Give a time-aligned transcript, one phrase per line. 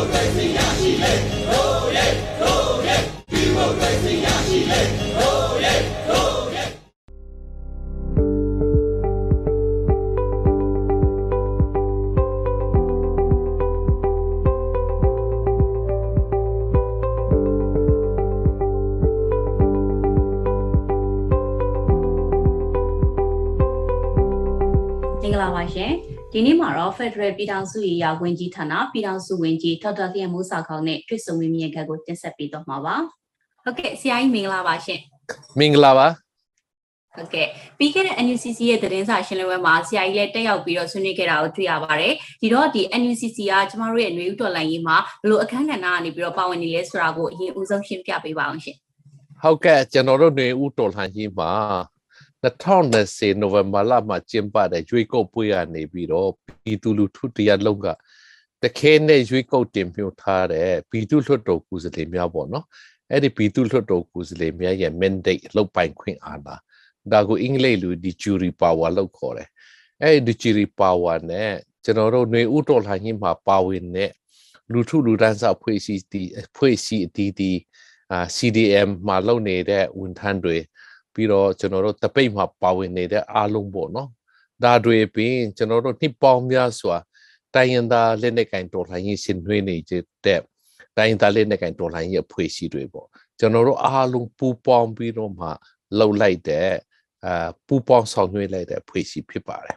[0.00, 1.57] 我对你呀是真
[27.00, 32.96] နေ့မှာတော့ Federal ပြည်ထောင်စုရေးရာဝန်ကြီးဌာနပြည်ထောင်စုဝန်ကြီးဒေါက်တာလျက်မိုးစာခေါင်းနဲ့တွေ့ဆုံမေးမြန်းခက်ကိုတင်ဆက်ပေးတော့မှာပါ
[33.64, 35.00] ဟုတ်ကဲ့ဆရာကြီးမင်္ဂလာပါရှင်
[35.58, 36.08] မင်္ဂလာပါ
[37.16, 37.48] ဟုတ်ကဲ့
[37.78, 48.76] ပြီးခဲ့တဲ့ NUCC ရဲ့သတင်းစာရှင်းလင်းပွဲမှာဆရာကြီးလည်းတက်ရောက်ပြီးတော့ဆွေးနွေးခဲ့တာကိုတွေ့ရပါတယ်ဒီတော့ဒီ NUCC ကကျမတို့ရဲ့ຫນွေဥတော်လိုင်းရေးမှာဘယ်လိုအခန်းကဏ္ဍကနေပြီးတော့ပါဝင်နေလဲဆိုတာကိုအရင်ဦးဆုံးရှင်းပြပေးပါအောင်ရှင်
[49.42, 51.50] ဟုတ်ကဲ့ကျွန်တော်တို့နေဦးတော်လှန်ကြီးမှာ
[52.44, 56.30] 2020နိုဝင်ဘာလမှာကျင်းပတဲ့ရွေးကောက်ပွဲရနေပြီးတော့
[56.62, 57.86] ပြည်သူလူထုတရားလုံးက
[58.62, 62.64] တခဲနဲ့ရွေးကောက်တင်မြှုပ်ထားတဲ့ပြည်သူလွှတ်တော်ကိုယ်စားလှယ်များပေါ့နော်
[63.10, 66.56] အဲ့ဒီပြည်သူလွှတ်တော်ကိုယ်စားလှယ်များရဲ့ mandate လောက်ပိုင်ခွင့်အာဏာ
[67.12, 69.48] ဒါကိုအင်္ဂလိပ်လိုဒီ jury power လို့ခေါ်တယ်
[70.02, 71.52] အဲ့ဒီ jury power နဲ့
[71.84, 74.10] ကျွန်တော်တို့နေဦးတော်လှန်ကြီးမှာပါဝင်တဲ့
[74.72, 76.22] လူထုလူတန်းစားဖွဲ့စည်းတီ
[76.56, 77.58] ဖွဲ့စည်းအတီးတီး
[78.12, 80.56] အာ CDM မှာလုပ်နေတဲ့ဝန်ထမ်းတွေ
[81.18, 84.08] ပြီးတော့ကျွန်တော်တို့တပိတ်မှာပါဝင်နေတဲ့အားလုံးပေါ့နော်
[84.64, 86.96] ဒါတွေပြီးကျွန်တော်တို့နှစ်ပေါင်းများစွာ
[87.54, 90.02] တိုင်းရင်းသားလက်နက်ကင်တော်လှန်ရေးဆင်နွှဲနေတဲ့
[90.96, 93.06] တိုင်းရင်းသားလက်နက်ကင်တော်လှန်ရေးအဖွဲ့အစည်းတွေပေါ့
[93.38, 95.46] ကျွန်တော်တို့အားလုံးပူးပေါင်းပြီးတော့မှ
[95.98, 96.70] လှုပ်လိုက်တဲ့
[97.26, 99.76] အာပူးပေါင်းဆောင်ရွက်လိုက်တဲ့အဖွဲ့အစည်းဖြစ်ပါတယ်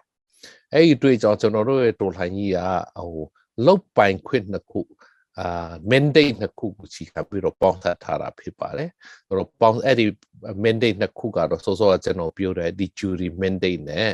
[0.73, 2.59] အဲ့ဒီတွေ့ကြောင့်ကျွန်တော်တို့ရဲ့တော်လှန်ရေးက
[2.97, 3.25] ဟို
[3.65, 4.81] လုတ်ပိုင်ခွင့်နှစ်ခု
[5.39, 8.89] အာ mandate နှစ်ခုကိုချီခပ်ပြီးတော့ပေါင်းစပ်ထားတာဖြစ်ပါတယ်။
[9.27, 10.05] အဲ့တော့ပေါင်းအဲ့ဒီ
[10.63, 14.11] mandate နှစ်ခုကတော့စောစောကကျွန်တော်ပြောတဲ့ဒီ jury mandate နဲ့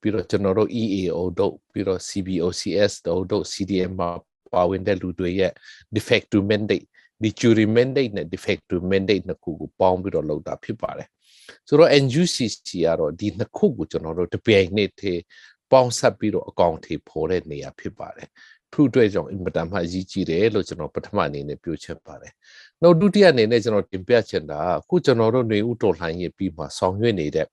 [0.00, 4.10] ပြီးတော့ကျွန်တော်တို့ EAO တို့ပြီးတော့ CBOCS တို့တို့ CDM မှာ
[4.54, 5.52] ပါဝင်တဲ့လူတွေရဲ့
[5.96, 6.86] defective mandate
[7.22, 11.08] ဒီ jury mandate နဲ့ defective mandate နှစ်ခုကိုပေါင်းပြီးတော့လုပ်တာဖြစ်ပါတယ်။
[11.68, 15.22] ဆိုတော့ NUCC ကတော့ဒီနှစ်ခုကိုကျွန်တော်တို့တပြိုင်နက်တည်း
[15.72, 18.28] ပေါင်းဆက်ပြီးတော့အကောင့်ထေဖော်တဲ့နေရာဖြစ်ပါတယ်။
[18.76, 22.32] ထုတွေ့ကြောင့်အင်မတန်မှအရေးကြီးတယ်လို့ကျွန်တော်ပထမအနေနဲ့ပြောချင်ပါတယ်။
[22.82, 27.46] နောက်ဒုတိယအနေနဲ့ကျွန်တော်တင်ပြချင်တာအခုကျွန်တော်တို့နေဦးတော်လှန်ရေးပြီးမှဆောင်ရွက်နေတဲ့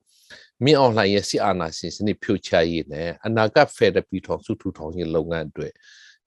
[0.64, 5.72] မြင့်အောင်လှိုင်ရဲ့စီအာနာရှင်စနစ်ဖြုတ်ချရေးနဲ့အနာဂတ်ဖက်ဒရယ်ပြည်ထောင်စုထူထောင်ရေးလုပ်ငန်းအတွက်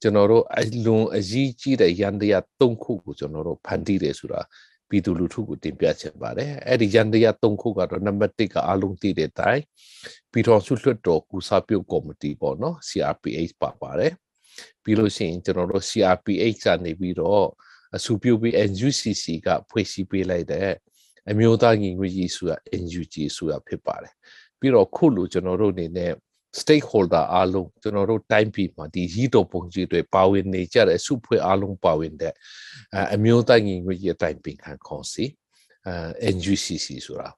[0.02, 4.40] ကျွန်တော်တို့အလွန်အရေးကြီးတဲ့ရန်တရား၃ခုကိုကျွန်တော်တို့ဖန်တီးတယ်ဆိုတာ
[4.88, 9.62] ပြည်သူလူထုကိုတင်ပြချင်ပါတယ်အဲ့ဒီရန်တရား၃ခုကတော့နံပါတ်1ကအလုံးသိတဲ့အတိုင်း
[10.32, 14.12] ပြည်ထောင်စုလွှတ်တော်ကုစားပြုတ်ကော်မတီပေါ့နော် CRPH ပါပါတယ်
[14.82, 17.46] ပြီးလို့ရှိရင်ကျွန်တော်တို့ CRPH ကနေပြီးတော့
[17.96, 20.70] အစုပြုတ်ပြီး NUCC ကဖွဲ့စည်းပေးလိုက်တဲ့
[21.30, 24.14] အမျိုးသားညီညွတ်ရေးဆိုတာ NUG ဆိုတာဖြစ်ပါတယ်
[24.60, 26.12] ပြီးတော့ခုလိုကျွန်တော်တို့အနေနဲ့
[26.60, 32.34] stakeholder အားလုံးကျွန်တော်တို့တိုင်းပြည်မှာဒီရည်တော်ပုံကြီးတွေပါဝင်နေကြတဲ့အစုဖွဲ့အားလုံးပါဝင်တဲ့
[32.96, 35.24] အအမျိုးသားညီညွတ်ရေးအတိုင်းပင်ခံခေါ်စီ
[35.86, 37.28] အဲ NUCC ဆိုတာ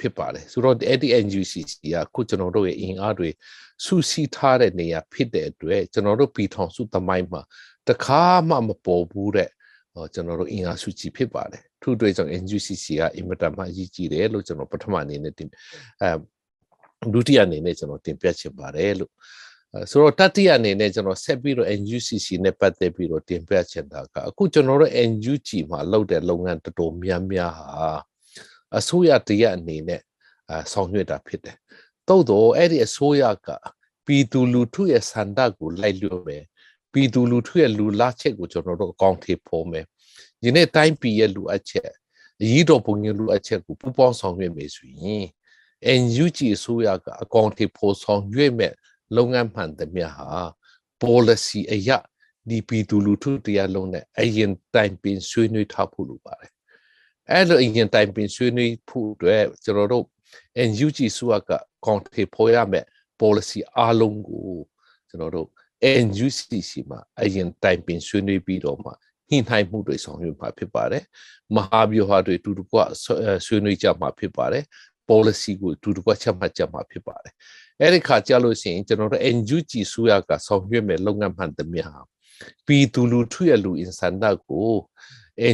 [0.00, 3.28] ဖြစ်ပါတယ်ဆိုတော့အဲ့ဒီ NUCC ကခုကျွန်တော်တို့ရဲ့အင်အားတွေ
[3.84, 7.42] စုစည်းထားတဲ့နေရာဖြစ်တဲ့အတွက်ကျွန်တော်တို့ပြည်ထောင်စုသမိုင်းမှာ
[7.88, 9.50] တခါမှမပေါ်ဘူးတဲ့
[10.14, 15.48] ကျွန်တော်တို့အင်အားစုကြီးဖြစ်ပါတယ်ထို့အတွက်ကြောင့် NUCC ကအင်မတန်မှအရေးကြီးတယ်လို့ကျွန်တော်ပထမအနေနဲ့တင်
[16.02, 16.10] အဲ
[17.14, 19.12] ဒုတိယအနေနဲ့ကျွန်တော်တင်ပြချင်ပါတယ်လို့
[19.90, 27.88] ဆိုတော့တတိယအနေနဲ့ကျွန်တော်ဆက်ပြီးတော့ NUCC နဲ့ပတ်သက်ပြီးတော့တင်ပြချင်တာကအခုကျွန်တော်တို့ NUG မှာလုပ်တဲ့လုပ်ငန်းတော်တော်များများဟာ
[28.76, 30.02] အစိုးရတရက်အနေနဲ့
[30.50, 31.56] အဆောင်ရွက်တာဖြစ်တယ်။
[32.08, 33.48] သို့တော့အဲ့ဒီအစိုးရက
[34.06, 36.42] ပြည်သူလူထုရဲ့ဆန္ဒကိုလိုက်လျောမယ်။
[36.92, 39.84] ပြည်သူလူထုရဲ့လူလားချက်ကိုကျွန်တော်တို့အကောင့်ထေဖို့မယ်။
[40.42, 41.90] ဒီနေ့တိုင်းပြည်ရဲ့လူအချက်
[42.42, 45.24] အရေးတော်ပုံရဲ့လူအချက်ကိုပူးပေါင်းဆောင်ရွက်မယ်ဆိုရင်
[46.00, 48.72] NUG အစိုးရကအကောင့်ထေဖို့ဆောင်ရွက်မဲ့
[49.16, 50.40] လုပ်ငန်းမှန်သမျှဟာ
[51.02, 51.90] policy အရ
[52.48, 56.52] ဒီပြည်သူလူထုတရားလုံးနဲ့အရင်တိုင်ပင်ဆွေးနွေးထားဖို့လိုပါတယ်
[57.32, 60.04] အဲ့လိုအရင်တိုင်ပင်ဆွေးနွေးဖို့အတွက်ကျွန်တော်တို့
[60.68, 61.50] NUG စုက
[61.84, 62.84] ကောင်ထေဖော်ရမယ်
[63.20, 64.44] policy အားလုံးကို
[65.08, 65.48] ကျွန်တော်တို့
[66.04, 68.90] NUCC မှာအရင်တိုင်ပင်ဆွေးနွေးပြီးတော့မှ
[69.30, 71.04] ညှိနှိုင်းမှုတွေဆောင်ရွက်မှာဖြစ်ပါတယ်
[71.56, 72.74] မဟာဗျူဟာတွေတူတူက
[73.46, 74.64] ဆွေးနွေးကြမှာဖြစ်ပါတယ်
[75.08, 77.32] policy ကိုတူတူကချက်မှတ်ကြမှာဖြစ်ပါတယ်
[77.80, 81.86] အဲ့ဒီခါကြလို့ရှိရင်ကျွန်တော်တို့ NUG စုရကဆောင်ရွက်မဲ့လုပ်ငန်းမှန်သမျှ
[82.66, 84.72] ပြည်သူလူထုရဲ့လူအင်ဆန္ဒကို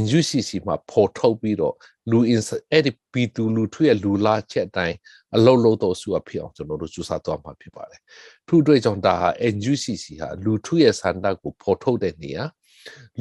[0.02, 1.74] NUCC မှာပေါ်ထုတ်ပြီးတော့
[2.10, 2.42] လူအင်
[2.72, 4.96] အဲ့ဒီပြည်သူလူထုရဲ့လူလားချက်အတိုင်း
[5.36, 8.00] အလုံးလုံးတော့စုအဖြစ်အောင်ကျွန်တော်တို့စူးစမ်းသွားမှာဖြစ်ပါတယ်။
[8.48, 12.44] ထို့အတွက်ကြောင့်ဒါဟာ NUCC ဟာလူထုရဲ့ဆန္ဒကိုပေါ်ထုတ်တဲ့နေရာ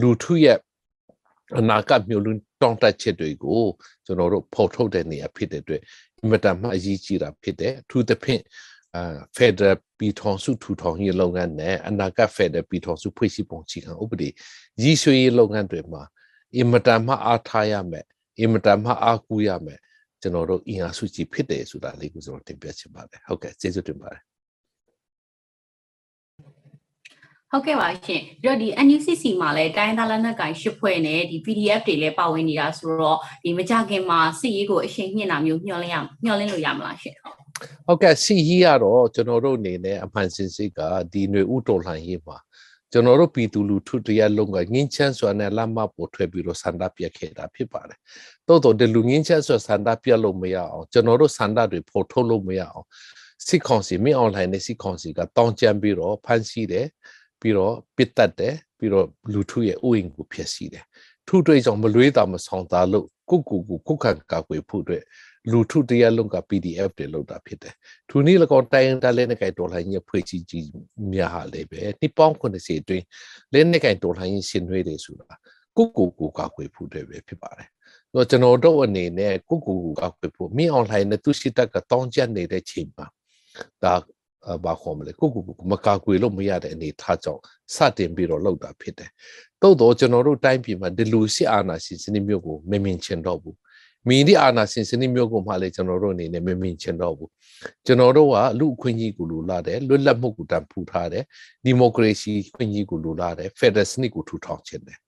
[0.02, 0.58] လူထုရဲ့
[1.60, 3.62] အနာဂတ်မျိုးလုံးတောင်းတချက်တွေကို
[4.06, 5.82] ကျွန်တော်တို့ပေါ်ထုတ်တဲ့နေရာဖြစ်တဲ့အတွက်
[6.20, 8.44] အင်မတန်မှအရေးကြီးတာဖြစ်တယ်။အထူးသဖြင့်
[8.96, 14.30] အာ Federal ပြည်ထောင်စုထူထောင်ရေးလုပ်ငန်းနဲ့အနာဂတ် Federal ပြည်ထောင်စုဖွဲ့စည်းပုံချီခံဥပဒေ
[14.82, 16.04] ရည်ရွယ်ရေးလုပ်ငန်းတွေမှာ
[16.58, 18.06] အင်မတန်မှအားထားရမယ်
[18.40, 19.80] အင်မတန်မှအားကိုးရမယ်
[20.22, 24.22] ကျွန်တော်တို့အင်အားစုကြည်ဖြစ်တယ်ဆိုတာလေးကိုကျွန်တော်တင်ပြချင်ပါတယ်ဟုတ်ကဲ့ကျေးဇူးတင်ပါတယ်
[27.52, 35.96] ဟုတ်ကဲ့ပါရှင်ပြီးတော့ဒီ NUCC မှာလည်းတိုင်းသားလက်နက်ကိုင်ရှစ်ဖွဲ့နဲ့ဒီ PDF တွေလည်းပါဝင်နေတာဆိုတော့ဒီမကြခင်မှာစစ်ရေးကိုအရှိန်မြင့်တာမျိုးညှော်လင့်ရ
[36.26, 37.36] ညှော်လင့်လို့ရမလားရှင်ဟုတ်
[37.86, 40.80] ဟုတ်ကဲ့စီကြီးကတော့ကျွန်တော်တို့အနေနဲ့အမှန်စင်စစ်က
[41.14, 42.38] ဒီຫນွေဥတော်လှန်ရေးမှာ
[42.96, 47.98] ကျွန်တော်တို့ပြည်သူလူထုတရားလုံးကငင်းချမ်းစွာနဲ့လမ်းမပေါ်ထွက်ပြီးတော့ဆန္ဒပြခဲ့တာဖြစ်ပါတယ်။
[48.48, 52.86] တိုးတော့ဒီလူငင်းချမ်းစွာဆန္ဒပြလို့မရအောင်ကျွန်တော်တို့ဆန္ဒတွေဖော်ထုတ်လို့မရအောင်
[53.48, 56.88] စစ်ကောင်စီမင်းအွန်လိုင်းနဲ့စစ်ကောင်စီကတောင်းကြမ်းပြီးတော့ဖမ်းဆီးတယ်
[57.42, 60.84] ပြီးတော့ပစ်တက်တယ်ပြီးတော့လူထုရဲ့ဥယျာဉ်ကိုဖျက်ဆီးတယ်။
[61.28, 65.04] ထုတွေကြောင့်မလွေးတာမဆောင်တာလို့ကိုကိုကိုခုခံကာကွယ်ဖို့အတွက်
[65.52, 67.74] လူထုတရားလုံးက PDF တွေလောက်တာဖြစ်တယ်။
[68.10, 70.68] သူနည်းလကောတိုင်းတလဲနဲ့ကြိုက်တော်လှန်ရေးဖွဲ့စည်းကြီး
[71.14, 73.06] များဟာလည်းပဲနှစ်ပေါင်း90အတွင်း
[73.54, 75.30] လဲနဲ့ကြိုက်တော်လှန်ရေးရှင်နှွေးတယ်ဆိုတာ
[75.78, 77.70] ကိုကိုကိုကာကွယ်ဖို့တွေပဲဖြစ်ပါတယ်။
[78.14, 83.06] ဆိုတော့ကျွန်တော်တို့အနေနဲ့ကိုကိုကိုကာကွယ်ဖို့မိအွန်လိုင်းနဲ့သူရှိတက်ကတောင်းကျပ်နေတဲ့ချိန်မှာ
[83.84, 83.94] ဒါ
[84.66, 87.42] ဘာခေါ်မလဲကိုကိုကိုမကာကွယ်လို့မရတဲ့အနေထားကြောင့်
[87.76, 89.10] စတင်ပြီးတော့လောက်တာဖြစ်တယ်။
[89.62, 93.56] တို့တော့ကျွန်တော်တို့တိုင်းပြည်မှာဒီလူစစ်အာဏာရှင်စနစ်မျိုးကိုမမြင်ချင်တော့ဘူး။
[94.10, 97.32] မီဒီအာနာစင်စနစ်မျိုးကိုမှလည်းကျွန်တော်တို့အနေနဲ့မမြင်ချင်တော့ဘူး
[97.86, 101.24] ကျွန်တော်တို့ကလူအခွင့်အရေးကိုလိုလားတယ်လွတ်လပ်မှုကိုတန်ဖိုးထားတယ်
[101.66, 105.00] ဒီမိုကရေစီခွင့်အရေးကိုလိုလားတယ်ဖက်ဒရယ်စနစ်ကိုထူထောင်ခြင်းတယ်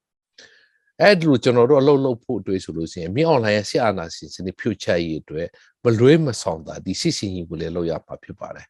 [1.01, 5.47] အဲ့ဒီလိုကျွန်တော်တို့အလုပ်လုပ်ဖို့အတွက်ဆိုလို့ရှိရင်မြေအွန်လိုင်းရဲ့ဆီအာနာစင်စနစ်ဖြုတ်ချရေးအတွက်
[5.83, 8.68] မလွဲမဆောင်တာဒီစစ်စင်ကြီးကိုလည်းလုပ်ရမှာဖြစ်ပါတယ်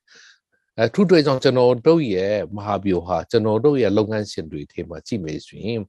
[0.80, 5.82] အဲထူးထွေကြောင့်ကျွန်တော်တို့ရဲ့မဟာဗျူဟာကျွန်တော်တို့ရဲ့လုပ်ငန်းရှင်တွေထဲမှာကြည့်မယ်ဆိုရင်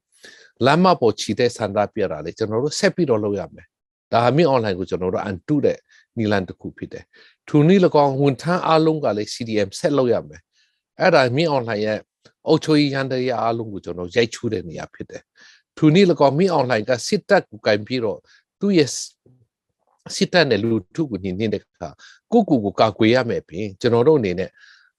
[0.64, 3.66] လမ်းမပေါ်ချီတဲ့စန္ဒပြတာလေကျွန်တော်တို့ဆက်ပြီးတော့လုပ်ရမယ်
[4.12, 5.78] ဒါဟာမြင့် online ကိုကျွန်တော်တို့အန်တုတဲ့
[6.18, 7.04] နီလန်တစ်ခုဖြစ်တယ်။
[7.48, 10.40] ထိုနည်း၎င်းဝန်ထမ်းအားလုံးကလည်း CDM ဆက်လုပ်ရမယ်။
[11.00, 11.98] အဲ့ဒါမြင့် online ရဲ့
[12.46, 15.22] အုပ်ချုပ်ရေးရန်တရားအားလုံးကိုကျွန်တော်ရိုက်ချူးတဲ့နေရာဖြစ်တယ်။
[15.76, 18.18] ထိုနည်း၎င်းမြင့် online ကစစ်တပ်ကိုကင်ပြီးတော့
[18.60, 18.90] သူ့ရဲ့
[20.16, 21.88] စစ်တပ်နဲ့လူထုကိုညှင်းနေတဲ့အခါ
[22.32, 24.50] ကိုကိုကိုကာကွယ်ရမယ်ပြင်ကျွန်တော်တို့အနေနဲ့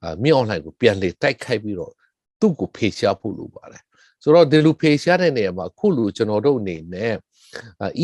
[0.04, 1.94] အာမြင့် online ကိုပြန်လေတိုက်ခိုက်ပြီးတော့
[2.40, 3.82] သူ့ကိုဖေရှားဖို့လိုပါတယ်။
[4.24, 7.14] ဆိုတော့ဒီလိုဖေရှားတဲ့နေရာမှာခုလိုကျွန်တော်တို့အနေနဲ့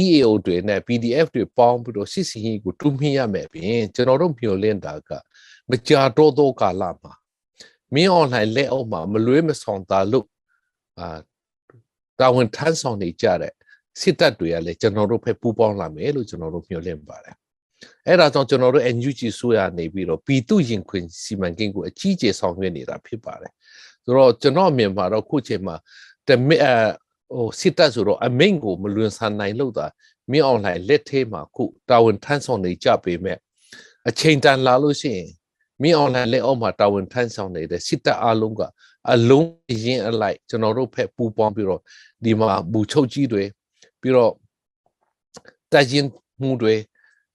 [0.04, 5.10] EAO တွေနဲ့ PDF တွေပေါင်းပြီးတော့စစ်စင်ရေးကိုတူးမြင့်ရမယ်ပြင်ကျွန်တော်တို့မျှော်လင့်တာက
[5.70, 7.14] မကြာတော့သောကာလမှာ
[7.94, 10.28] မင်း online လက်အောက်မှာမလွဲမဆောင်တာလို့
[11.00, 11.18] အာ
[12.20, 13.54] တာဝန်ထမ်းဆောင်နေကြတဲ့
[14.02, 17.36] စစ်တပ်တွေကလည်းကျွန်တော်တို့ဖက်ပူးပေါင်းလာမယ်လို့ကျွန်တော်တို့မျှော်လင့်ပါတယ်
[18.08, 23.52] အဲ့ဒါကြောင့်ကျွန်တော်တို့ NUG ဆိုရနေပြီးတော့ပြည်သူရင်ခွင်စီမံကိန်းကိုအကြီးကျယ်ဆောင်ရွက်နေတာဖြစ်ပါတယ်
[24.04, 25.76] ဆိုတော့ကျွန်တော်အမြင်မှာတော့ခုချိန်မှာ
[26.28, 26.50] တမ
[27.32, 29.86] ဟိုစစ်တပ်ဆိုတော့အမိန့်ကိုမလွန်ဆန်နိုင်လို့သာ
[30.32, 33.38] မြင့်အောင်လှိုင်လက်ထဲမှာခုတာဝန်ထမ်းဆောင်နေကြပေမဲ့
[34.10, 35.30] အချိန်တန်လာလို့ရှိရင်
[35.82, 38.62] မြင့်အောင်လှိုင်လက်အောက်မှာတာဝန်ထမ်းဆောင်နေတဲ့စစ်တပ်အလုံးက
[39.12, 39.50] အလုံး
[39.86, 41.82] ရင်းအလိုက်ကျွန်တော်တို့ဖက်ပူပေါင်းပြီးတော့
[42.24, 43.44] ဒီမှာဘူချုပ်ကြီးတွေ
[44.02, 44.34] ပြီးတော့
[45.74, 46.06] တရင်
[46.42, 46.76] မှုတွေ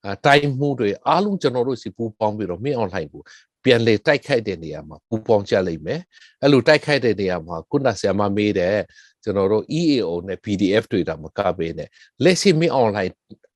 [0.06, 3.23] အတိုင်းမှုတွေအားလုံးကျွန်တော်တို့စီပူပေါင်းပြီးတော့မြင့်အောင်လှိုင်ကို
[3.64, 6.00] ပြန်လေတိုက်ခိုက်တဲ့နေရာမှာပူပေါင်းကြလိမ့်မယ်
[6.43, 8.75] အဲ့လိုတိုက်ခိုက်တဲ့နေရာမှာခုနဆရာမမေးတဲ့
[9.28, 11.88] ကျွန်တော်တို့ EAO နဲ့ PDF တွေတာမကပေးနဲ့
[12.25, 13.12] လက်ရှိမင်း online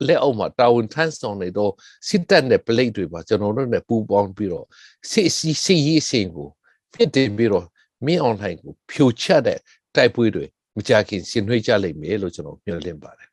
[0.06, 1.72] လက်အောက်မှာတာဝန်ထမ်းဆောင်နေတော့
[2.08, 4.66] စစ်တပ်နဲ့ plate တွေပါကျွန်တော်တို့နဲ့ပူးပေါင်းပြီးတော့
[5.10, 6.48] စစ်စီစီရေးစင်ကို
[6.94, 7.66] ဖြစ်တင်ပြီးတော့
[8.06, 9.58] မင်း online ကိုဖြိုချက်တဲ့
[9.94, 10.44] တိုက်ပွဲတွေ
[10.76, 13.31] မကြခင်ဆင်နွှဲကြလိမ့်မယ်လို့ကျွန်တော်မျှော်လင့်ပါတယ်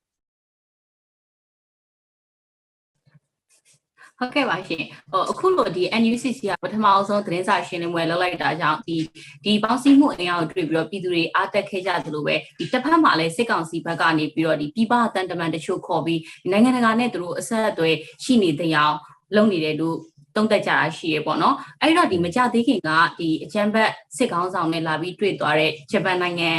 [4.20, 8.98] ဟုတ်ကဲ့ပါရှင်ဟိုအခုလိုဒီ NUCC ကပထမအဆုံးသတင်းစာရှင်းလင်းပွဲလုပ်လိုက်တာကြောင့်ဒီ
[9.46, 16.22] ဒီပေါင်းစည်းမှုအင်အားကိုတွေ့ပြီးတော့ပြည်သူတွေအားတက်ခဲ့ကြသလိုပဲဒီတစ်ဖက်မှာလည်းစစ်ကောင်စီဘက်ကနေပြီးတော့ဒီပြည်ပအတန်တမန်တချို့ခေါ်ပြီး
[16.52, 18.96] နိုင်ငံတကာနဲ့သူတို့အဆက်အသွယ်ရှိနေတဲ့အောင်
[19.36, 19.98] လုပ်နေတယ်လို့
[20.36, 26.52] တုံးတက်ကြတာရှိရပေါ့နော်အဲ့တော့ဒီမကြသေးခင်ကဒီအချမ်းဘတ်စစ်ကောင်းဆောင်နဲ့လာပြီးတွေ့သွားတဲ့ဂျပန်နိုင်ငံ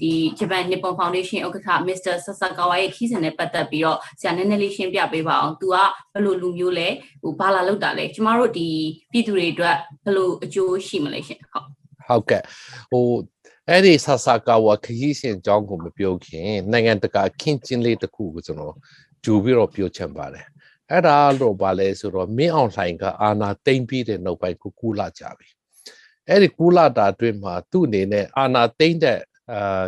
[0.00, 2.14] ဒီဂျပန် Nippon Foundation ဥက္ကဋ္ဌ Mr.
[2.24, 5.76] Sasakawa ရဲ့ခီးစဉ်နဲ့ပတ်သက်ပြီးတော့ဆရာနည်းနည်းလေးရှင်းပြပေးပါအောင်။ तू က
[6.12, 6.88] ဘယ်လိုလူမျိုးလဲ
[7.22, 8.68] ဟိုဘာလာလောက်တာလဲကျမတို့ဒီ
[9.12, 11.66] ပြည်သူတွေအတွက်ဘယ်လိုအကျိုးရှိမလဲရှင်ဟုတ်
[12.08, 12.42] ဟုတ်ကဲ့
[12.90, 13.04] ဟို
[13.68, 18.74] အဲ့ဒီဆာဆာကာဝါခရီးစဉ်အကြောင်းကိုမပြောခင်နိုင်ငံတကာခင်းကျင်းလေးတစ်ခုကိုကျွန်တော်
[19.24, 20.46] ဂျူပြီးတော့ပြောချင်ပါတယ်
[20.90, 25.48] အဲ့ဒါတော့ဗာလဲဆိုတော့မင်းအောင်လှိုင်ကအာနာတိမ့်ပြီးတဲ့နောက်ပိုင်းကိုကူလာကြပြီ
[26.28, 29.18] အဲ့ဒီကူလာတာအတွင်းမှာသူ့အနေနဲ့အာနာတိမ့်တဲ့
[29.52, 29.84] အာ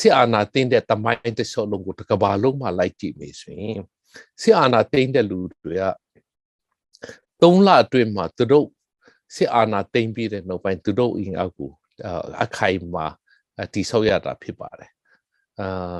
[0.00, 3.80] စစ်အာနာတိမ့်တဲ့တမိုင်းတစ်စုံလုံးကိုတစ်ကဘာလုံးမှာလိုက်ကြည့်မိဆိုရင်
[4.42, 5.84] စစ်အာနာတိမ့်တဲ့လူတွေက
[7.42, 8.66] ၃လအတွင်းမှာသူတို့
[9.36, 11.70] စစ်အာဏာသိမ်းပြီးတဲ့နောက်ပိုင်းသူတို့အင်အောက်ကို
[12.42, 13.06] အခိုင်အမာ
[13.74, 14.90] တိဆောက်ရတာဖြစ်ပါတယ်
[15.60, 15.96] အာ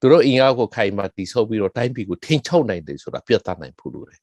[0.00, 4.20] သူတို့အင်အားကိုခိုင်မာတိဆောက်ပြီးတော့တိုင်းပြည်ကိုထိန်းချုပ်နိုင်တယ်ဆိုတာပြသနိုင်ဖို့လိုတယ်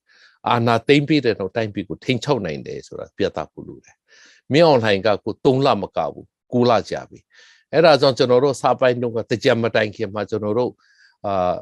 [0.50, 3.96] အာနာသိမ့်ပြီးတဲ့တော့တိုင်းပြည်ကိုထိန်းချုပ်နိုင်တယ်ဆိုတာပြသဖို့လိုတယ်
[4.54, 7.20] မင်းအွန်လိုင်းကကို3လမကဘူး9လကြာပြီ
[7.74, 10.72] အဲ့ဒါကြောင့်ကျွန်တော်တို့စာပိုင်းတော့တကြံမတိုင်ခင်မှာကျွန်တော်တို့
[11.28, 11.56] အာ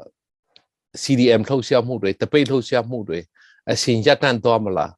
[1.02, 3.20] CDM လှုပ်ရှားမှုတွေတပိတ်လှုပ်ရှားမှုတွေ
[3.70, 4.92] အရှင်ရပ်တန့်သွားမလား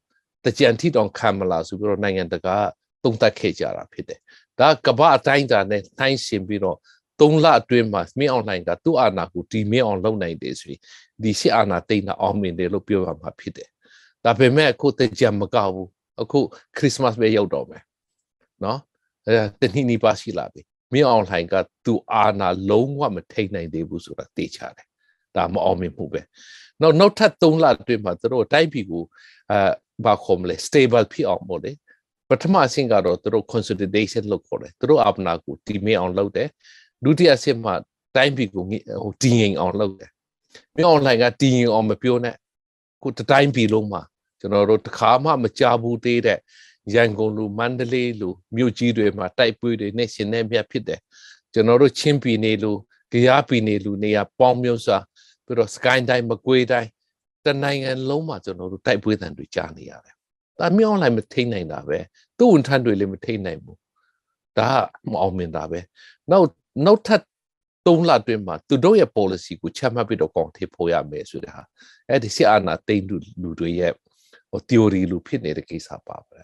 [0.45, 2.55] တကြံထိတောင်ခံမလားဆိုပြီးတော့နိုင်ငံတကာ
[3.03, 4.19] သုံးသပ်ခဲ့ကြတာဖြစ်တယ်
[4.59, 6.77] ဒါကမ္ဘာအတိုင်းအတာနဲ့နှိုင်းရှင်ပြီးတော့
[7.19, 10.81] 3လအတွင်းမှာမင်းအွန်လိုင်းကသူ့အာဏာကိုဒီမင်းအောင်လုပ်နိုင်တယ်ဆိုရင်
[11.23, 13.69] ဒီရှစ်အာဏာတိတ်တာအောင်မြင်တယ်လို့ပြောရမှာဖြစ်တယ်
[14.25, 15.87] ဒါပေမဲ့အခုတကြံမကဘူး
[16.21, 16.39] အခု
[16.77, 17.83] ခရစ်စမတ်ပဲရောက်တော့မယ်
[18.63, 18.79] နော်
[19.27, 20.61] အဲတနည်းနည်းပါရှိလာပြီ
[20.93, 24.87] မင်းအွန်လိုင်းကသူ့အာဏာလုံးဝမထိန်နိုင်သေးဘူးဆိုတာသိချတယ်
[25.35, 26.21] ဒါမအောင်မြင်မှုပဲ
[26.81, 29.03] နောက်နောက်ထပ်3လအတွင်းမှာသူတို့တိုင်းပြည်ကို
[29.51, 29.59] အဲ
[30.05, 31.71] ဘာခေါ်မလဲ stable ဖြစ်အောင်ပေါ့လေ
[32.29, 36.49] ပထမအဆင့်ကတော့သူတို့ consolidation လုပ်ခေါ်တယ်သူတို့အာဏာကိုတည်မြဲအောင်လုပ်တယ်
[37.03, 37.73] ဒုတိယအဆင့်မှာ
[38.15, 40.11] တိုင်းပြည်ကိုဟိုတည်ငြိမ်အောင်လုပ်တယ်
[40.75, 42.35] မင်း online ကတည်ငြိမ်အောင်မပြောနဲ့
[43.03, 44.01] ကိုတတိုင်းပြည်လုံးမှာ
[44.39, 46.39] ကျွန်တော်တို့တခါမှမကြဘူးသေးတဲ့
[46.93, 50.99] ရန်ကုန်လူမန္တလေးလူမြို့ကြီးတွေမှာတိုက်ပွဲတွေနဲ့ရှင်နေမြတ်ဖြစ်တယ်
[51.53, 52.71] ကျွန်တော်တို့ချင်းပြည်နယ်လူ
[53.11, 54.97] ကြားပြည်နယ်လူနေရာပေါင်းမျိုးစွာ
[55.45, 56.89] ပြီးတော့ sky တိုင်းမကွေးတိုင်း
[57.45, 60.15] တနိုင်ငံလုံးမှာကျွန်တော်တို့တိုက်ပွဲတန်တွေကြားနေရတယ်
[60.59, 61.99] ဒါမြောင်းလိုက်မထိနိုင်တာပဲ
[62.37, 63.77] သူ့ဝန်ထမ်းတွေလည်းမထိနိုင်ဘူး
[64.57, 65.79] ဒါကမအောင်မြင်တာပဲ
[66.31, 66.47] နောက်
[66.85, 67.23] နောက်ထပ်
[67.85, 71.63] 3လအတွင်းမှာသူတို့ရဲ့ policy ကိုချမှတ်ပြီးတော့ကောင်ထေဖို့ရမယ်ဆိုတဲ့ဟာ
[72.09, 73.93] အဲ့ဒီစစ်အာဏာသိမ်းလူလူတွေရဲ့
[74.49, 76.39] ဟို theory လူဖြစ်နေတဲ့ကိစ္စပါပဲ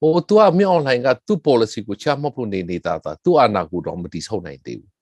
[0.00, 4.92] ဟိုသူကမြေ online ကသူ့ policy ကိုချမှတ်ဖို့နေနေတာသာသူ့အာဏာကိုတော့မတိဆုံးနိုင်သေးဘူး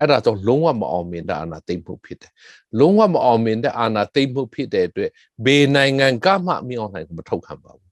[0.00, 2.32] အဲ့ဒါကြောင့်လုံးဝမအောင်မြင်တဲ့အာဏာသိမ်းမှုဖြစ်တယ်
[2.78, 5.10] လုံးဝမအောင်မြင်တဲ့အာဏာသိမ်းမှုဖြစ်တဲ့အတွက်
[5.44, 7.90] ဘေးနိုင်ငံကမှမြေ online ကိုမထုတ်ခံပါဘူး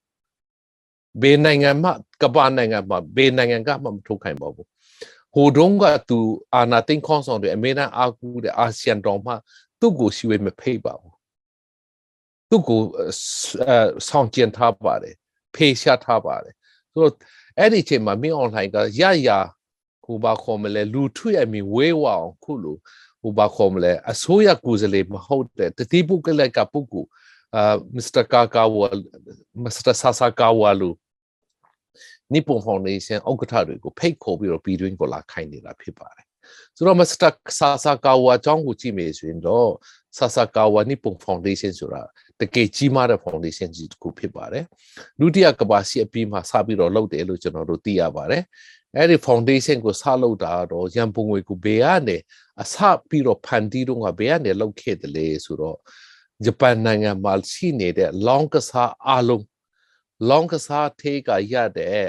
[1.23, 1.91] ဘေးနိုင်ငံမှ
[2.23, 4.69] ကမ္ဘာနိုင်ငံမှာဘေးနိုင်ငံကမှမထုတ်ခံပါဘူး
[5.35, 6.19] ဟိုတုန်းကသူ
[6.55, 9.33] အာနာသိန်းခေါင်းဆောင်တွေအမေရိကန်အာကူတဲ့အာဆီယံတော်မှ
[9.81, 11.15] သူ့ကိုရှိဝေးမဖိတ်ပါဘူး
[12.51, 13.77] သူ့ကိုအဲ
[14.09, 15.15] ဆောင်ကျင်ထားပါတယ်
[15.55, 16.55] ဖေးရှားထားပါတယ်
[16.93, 17.15] ဆိုတော့
[17.59, 19.31] အဲ့ဒီအချိန်မှာမင်း online ကရရ
[20.05, 22.77] ဟိုဘာခေါ်မလဲလူထွေအမီဝေးဝအောင်ခုလို
[23.21, 27.03] ဟိုဘာခေါ်မလဲအစိုးရကူစလေမဟုတ်တဲ့တတိပုကလကပုကူ
[27.55, 28.87] အာမစ္စတာကာကာဝါ
[29.63, 30.91] မစ္စတာဆာဆာကာဝါလူ
[32.33, 36.27] နိပွန်ဖောင်ဒေးရှင်းဥက္ကဋ္ဌတွေကိုဖိတ်ခေါ်ပြီးတော့ပြည်တွင်းကိုလာခိုင်းနေတာဖြစ်ပါတယ်
[36.77, 37.29] ဆိုတော့မစ္စတာ
[37.59, 39.71] ဆာဆာကာဝါအကြောင်းကိုကြည့်မယ်ဆိုရင်တော့
[40.19, 42.03] ဆာဆာကာဝါနိပွန်ဖောင်ဒေးရှင်းဆိုတာ
[42.41, 44.65] တကယ်ကြီးမားတဲ့ foundation ကြီးတစ်ခုဖြစ်ပါတယ်
[45.21, 48.43] ဒုတိယကဘာစီအပြီးမှာစပြီးတော့လုပ်တယ်လို့ကျွန်တော်တို့သိရပါတယ်
[48.97, 52.17] အဲ့ဒီ foundation ကိုစလုပ်တာတော့ရန်ပုံငွေကိုဘေးကနေ
[52.63, 52.75] အစ
[53.09, 55.77] ပြီးတော့ဖန်တီးတော့ကဘေးကနေလုပ်ခဲ့တယ်လေဆိုတော့
[56.45, 59.45] ဂျပန်နိုင်ငံမှာရှိနေတဲ့ long ကစားအားလုံး
[60.31, 62.05] long ကစားသေးကရတဲ့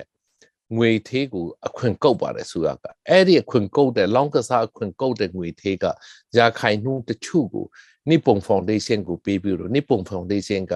[0.77, 5.85] ငွေသေးကိုအခွင့်ကုတ်ပါတယ်ဆိုတာကအဲ့ဒီအခွင့်ကုတ်တဲ့ long ကစားအခွင့်ကုတ်တဲ့ငွေသေးက
[6.37, 7.65] ရာခိုင်နှုန်းတချို့ကို
[8.09, 10.73] နိပွန်ဖောင်ဒေးရှင်းကိုပေးပြီးတော့နိပွန်ဖောင်ဒေးရှင်းက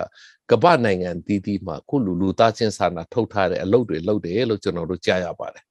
[0.52, 5.64] ကမ္ဘာနိုင်ငံတည်တည်မှာခုလူလူသားချင်းစာနာထုတ်ထားတဲ့အလုပ်တွေလုပ်တယ်လို့ကျွန်တော်တို့ကြားရပါတယ်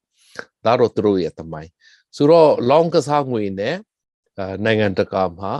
[0.65, 1.71] ဒါတော့သူတို့ရဲ့သမိုင်း
[2.15, 3.75] ဆိုတော့ long ကစားငွေနဲ့
[4.39, 5.51] အာနိုင်ငံတကာမှာ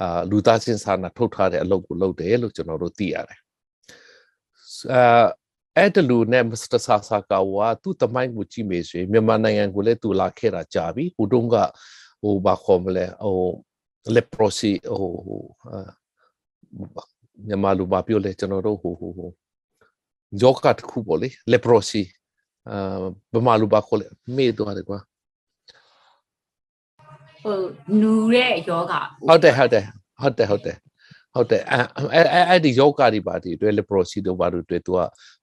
[0.00, 3.38] အာလူသားချင်းစာနာထုတ်ထားတဲ့အလုပ်ကိုလုပ်တယ်လို့ကျွန်တော်တို့သိရတယ်
[4.92, 5.26] အာ
[5.76, 11.56] အဲ့တလူနဲ့မစ္စတာဆာဆာကာဝါသူ့တမိုင်းကိုကြည့်မေဆိုရင်မြန်မာနိုင်ငံကိုလည်းသူလာခဲ့တာကြာပြီဟိုတုန်းက
[12.22, 13.36] ဟိုဘာခေါ်မလဲဟို
[14.14, 15.12] leprosy ဟို
[17.46, 19.30] မြန်မာလူဘာပြောလဲကျွန်တော်တို့ဟိုဟိုဟို
[20.42, 22.02] ယောဂတ်ခုပေါ့လေ leprosy
[22.70, 24.06] အာဗမာလူဘာခေါ်လဲ
[24.36, 24.98] မေ့သွားတယ်ကွာ
[27.42, 27.56] ဟို
[28.00, 28.92] နူတဲ့ယောဂ
[29.28, 29.84] ဟုတ်တယ်ဟုတ်တယ်
[30.20, 30.76] ဟုတ်တယ်ဟုတ်တယ်
[31.38, 35.00] ဟုတ်တယ်အဲအဲအဲ့ဒီယောဂတွေပါဒီတွေ leprosy တို့ဘာတို့တွေသူက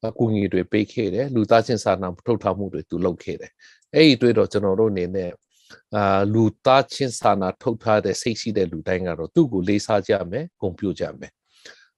[0.08, 3.52] အကူငီတွေပေးခဲ့တယ်လူသားချင်းစာနာထုတ်ထားမှုတွေသူလုပ်ခဲ့တယ်
[3.96, 5.32] အဲ့ဒီတွေတော့ကျွန်တော်တို့အနေနဲ့
[5.96, 11.32] အာလူသားချင်းစာနာထုတ်ထားတဲ့စိတ်ရှိတဲ့လူတိုင်းကတော့သူ့ကိုလေးစားကြမယ်ဂုဏ်ပြုကြမယ်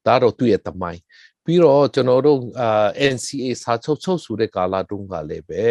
[0.05, 1.01] ဒါတော့သူ့ရဲ့တမိုင်း
[1.45, 5.65] ပြီးတော့ကျွန်တော်တို့အာ NCA စာချုပ်ချုပ်ဆိုတဲ့ကာလတုန်းကလည်းပဲ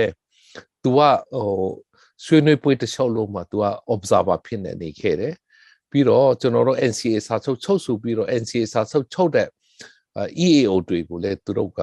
[0.83, 1.01] तू က
[1.35, 1.67] ဟို
[2.25, 3.65] ဆွေးနွေးပွဲတစ်လျှောက်လုံးမှာ तू က
[3.95, 5.35] observer ဖြစ်နေနေခဲ့တယ်
[5.91, 9.49] ပြီးတော့ကျွန်တော်တို့ NCA စာချုပ်ချုပ်ဆိုပြီးတော့ NCA စာချုပ်ချုပ်တဲ့
[10.47, 11.81] EAO တွေကိုလည်းသူတို့က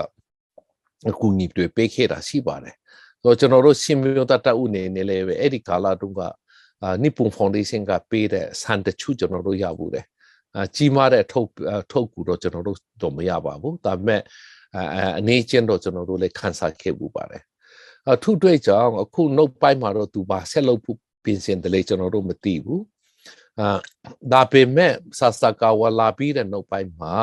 [1.10, 2.76] အကူအညီတွေပေးခဲ့တာရှိပါတယ်
[3.24, 6.22] ဆိုတော့ကျွန်တော်တို့ရှင်မျိုးတတ်တဥနေနေလည်းပဲအဲ့ဒီကာလတုန်းက
[6.84, 10.06] အာနိပွန်ဖောင်ဒေးရှင်းကပေးတဲ့ဆန်တချို့ကျွန်တော်တို့ရဘူးတယ်
[10.56, 11.48] အာကြီးမားတဲ့ထုတ်
[11.92, 14.22] ထုတ်ကူတော့ကျွန်တော်တို့တော့မရပါဘူးဒါပေမဲ့
[15.20, 17.44] အနေချင်းတော့ကျွန်တော်တို့လည်းခန်းစားခဲ့မှုပါတယ်
[18.12, 22.82] အထုတွေ့ကြောင့်အခုနှုတ်ပိုင်းမှာတော့သူပါဆက်လုပ်ဖို့ပြင်ဆင်တယ်လေကျွန်တော်တို့မသိဘူး
[23.60, 23.78] အာ
[24.32, 27.16] ဒါပေမဲ့ဆာဆာကာဝါလာပြီးတဲ့နှုတ်ပိုင်းမှာ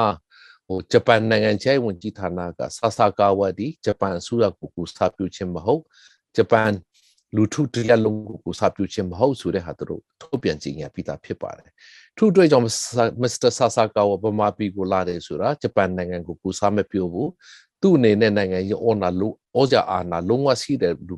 [0.66, 5.82] ဟိုဂျပန်နိုင်ငံခြားဝင်ကြီးဌာနကဆာဆာကာဝါဒီဂျပန်အစိုးရကိုကူစာပြုခြင်းမဟုတ်
[6.36, 6.70] ဂျပန်
[7.36, 11.70] လူထုတရက်လုံးကိုစာပြုခြင်းမဟုတ်ဆိုတဲ့ဟာသူတို့ထုတ်ပြန်ကြေညာပြီးသားဖြစ်ပါတယ်
[12.16, 12.64] ထို့အတွက်ကြောင့်
[13.22, 17.30] မစ္စတာဆာဆာကာဝဗမာပြည်ကိုလာတယ်ဆိုတာဂျပန်နိုင်ငံကိုကူစားမပြောဘူး
[17.80, 21.16] သူ့အနေနဲ့နိုင်ငံရေးအော်နာလို့ဩဇာအာဏာလုံးဝရှိတဲ့လူ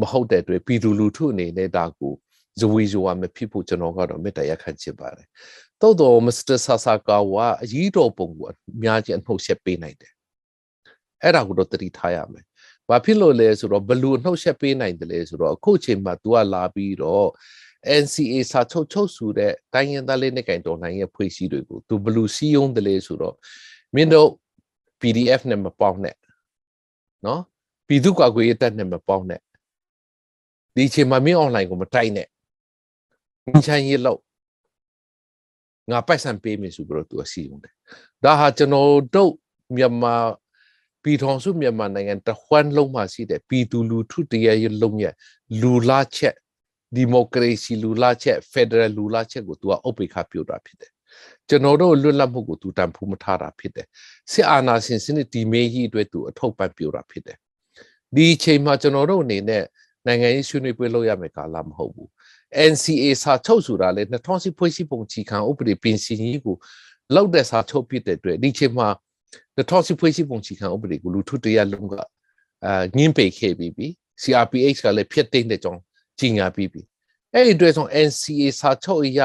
[0.00, 2.14] မဟုတ်တဲ့အတွက်ပြည်သူလူထုအနေနဲ့ဒါကို
[2.60, 5.26] ဇဝေဇဝမဖြစ်ဖို့ကျွန်တော်ကတော့မေတ္တာရက်ခံချင်ပါတယ်
[5.80, 10.12] သို့တော်မစ္စတာဆာဆာကာဝအကြီးတော်ပုံကိုအများကြီးအနှုတ်ဆက်ပေးနိုင်တယ်
[11.22, 12.44] အဲ့ဒါကိုတော့တတိထားရမယ်
[12.88, 17.28] ဘာဖြစ်လို့လဲဆိုတော့ဘလူနှုတ်ဆက်ပေးနိုင်တယ်လဲဆိုတော့အခုချိန်မှာ तू ကလာပြီးတော့
[18.02, 23.34] NCA စာချုပ်ချုပ်ဆိုတဲ့တိုင်းရင်းသားလေးနဲ့ကင်တော်နိုင်ရဲ့ဖွဲ့စည်းတွေကို तू ဘလူစီးယုံတယ်လဲဆိုတော့
[23.94, 24.28] မင်းတို့
[25.00, 26.16] PDF နဲ့မပေါင်းနဲ့
[27.26, 27.40] နော်
[27.86, 29.40] ပြည်သူ့ကွာကွေးတက်နဲ့မပေါင်းနဲ့
[30.76, 32.28] ဒီချိန်မှာမင်း online ကိုမတိုက်နဲ့
[33.50, 34.20] ငင်းချိုင်းရေလောက်
[35.90, 37.74] ငါပိုက်ဆံပေးမယ်ဆိုပြီးတော့သူအစီရင်တယ်
[38.24, 39.32] ဒါဟာကျွန်တော်တို့
[39.76, 40.14] မြန်မာ
[41.02, 45.14] ပြည်ထောင်စုမြန်မာနိုင်ငံတခွန်းလုံးမှာရှိတဲ့ပြည်သူလူထုတရားရေးလုံးရဲ့
[45.60, 46.34] လူလားချက်
[46.96, 50.92] ဒီမိုကရေစီလူလားချက်ဖက်ဒရယ်လူလားချက်ကိုသူကအုပ်ပိခပြုတ်တာဖြစ်တယ်
[51.48, 53.86] ကျွန်တော်တို့လွတ်လပ်မှုကိုသူတန်ဖိုးမထားတာဖြစ်တယ်
[54.32, 57.38] စစ်အာဏာရှင်စနစ်ဒီမေးကြီးအတွက်သူအထောက်ပံ့ပြုတ်တာဖြစ်တယ်
[58.14, 59.64] ဒီအချိန်မှာကျွန်တော်တို့အနေနဲ့
[60.06, 62.10] နိုင်ငံရေးဆွေးနွေးပွဲလုပ်ရမယ်ကာလမဟုတ်ဘူး
[62.70, 66.56] NCA စာချုပ်ဆိုတာလေ2010ဖွဲ့စည်းပုံချီခံဥပဒေပြင်ဆင်ရေးကို
[67.14, 68.88] လောက်တဲ့စာချုပ်ဖြစ်တဲ့အတွက်ဒီချိန်မှာ
[69.56, 71.94] 2010ဖွဲ့စည်းပုံချီခံဥပဒေကိုလူထုတရားလုံးက
[72.64, 73.86] အာငင်းပေခဲ့ပြီးပြီ
[74.22, 75.80] CRPH ကလည်းဖျက်သိမ်းတဲ့ကြောင်း
[76.18, 76.82] ကြီးညာပြီးပြီ
[77.32, 79.20] အဲ့ဒီအတွက်ဆို NCA စာချုပ်အရ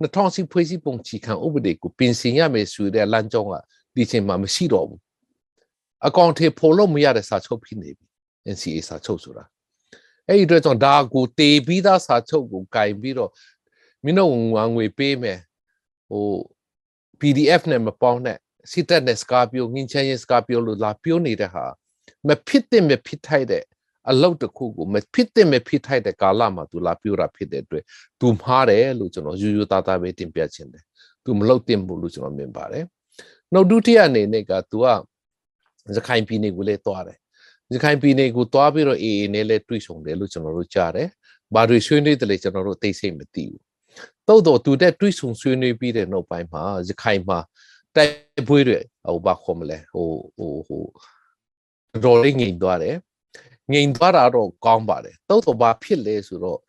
[0.00, 3.54] 2010ဖွဲ့စည်းပုံချီခံဥပဒေကိုပြင်ဆင်ရမယ်ဆိုတဲ့လမ်းကြောင်းက
[3.94, 5.00] ဒီချိန်မှာမရှိတော့ဘူး
[6.06, 8.06] အကောင့်ထေဖော်လို့မရတဲ့စာချုပ်ဖြစ်နေပြီ
[8.54, 9.44] NCA စာချုပ်ဆိုတာ
[10.30, 13.30] အဲ့ဒီအတွက်ကြောင့်ဒါကိုတေပြီးသားစာချုပ်ကိုကင်ပြီးတော့
[14.04, 15.38] မင်းတို့ငွေငွေပေးမယ်
[16.10, 16.24] ဟို
[17.20, 18.38] PDF နဲ့မပေါင်းနဲ့
[18.72, 21.64] စစ်တပ်နဲ့စကားပြောငင်းချမ်းရေးစကားပြောလို့လာပြောနေတဲ့ဟာ
[22.28, 23.64] မဖြစ်တဲ့မဖြစ်ထိုက်တဲ့
[24.10, 27.84] အလုပ်တစ်ခုကိုမဖြစ်တဲ့မဖြစ်ထိုက်တဲ့ကာလမှာသူလာပြောတာဖြစ်တဲ့အတွက်
[28.20, 30.84] သူမှားတယ်လို့ကျွန်တော်ယူယူသားသားပဲတင်ပြချင်တယ်
[31.24, 32.84] သူမလုပ်တင်ဘူးလို့ကျွန်တော်မြင်ပါတယ်
[33.52, 34.86] နောက်ဒုတိယအနေနဲ့ကသူက
[35.94, 37.18] ရခိုင်ပြည်နယ်ကိုလည်းသွားတယ်
[37.74, 41.08] ရခိုင်ပြည်နယ်ကိုသွားပြီးတော့အေအေနဲ့လည်းတွေ့ဆုံတယ်လို့ကျွန်တော်တို့ကြားတယ်
[41.54, 43.60] ဘာတွေဆွေးနွေးတယ်လဲကျွန်တော်တို့သိစိတ်မသိဘူး
[44.26, 47.38] တိုးတော့သူတဲ့တွေ့ဆုံဆွေးနွေးပြီးတဲ့နောက်ပိုင်းမှာရခိုင်မှာ
[47.96, 50.82] တိုက်ပွဲတွေဟိုဘာခေါ်မလဲဟိုဟိုဟို
[52.04, 52.96] တော်လေးငြိမ်သွားတယ်
[53.72, 56.60] ငြိမ်သွားတာတော့ကောင်းပါတယ်တိုးတော့ဘာဖြစ်လဲဆိုတော့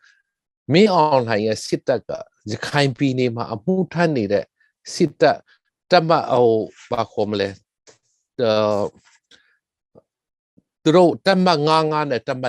[0.74, 2.12] မင်းအွန်လိုင်းရဲ့စစ်တပ်က
[2.52, 4.46] ရခိုင်ပြည်နယ်မှာအမှုထမ်းနေတဲ့
[4.94, 5.38] စစ်တပ်
[5.92, 6.52] တမဟို
[6.92, 7.50] ဘာခေါ်မလဲ
[10.84, 12.44] သူတို့တမ99နဲ့တမ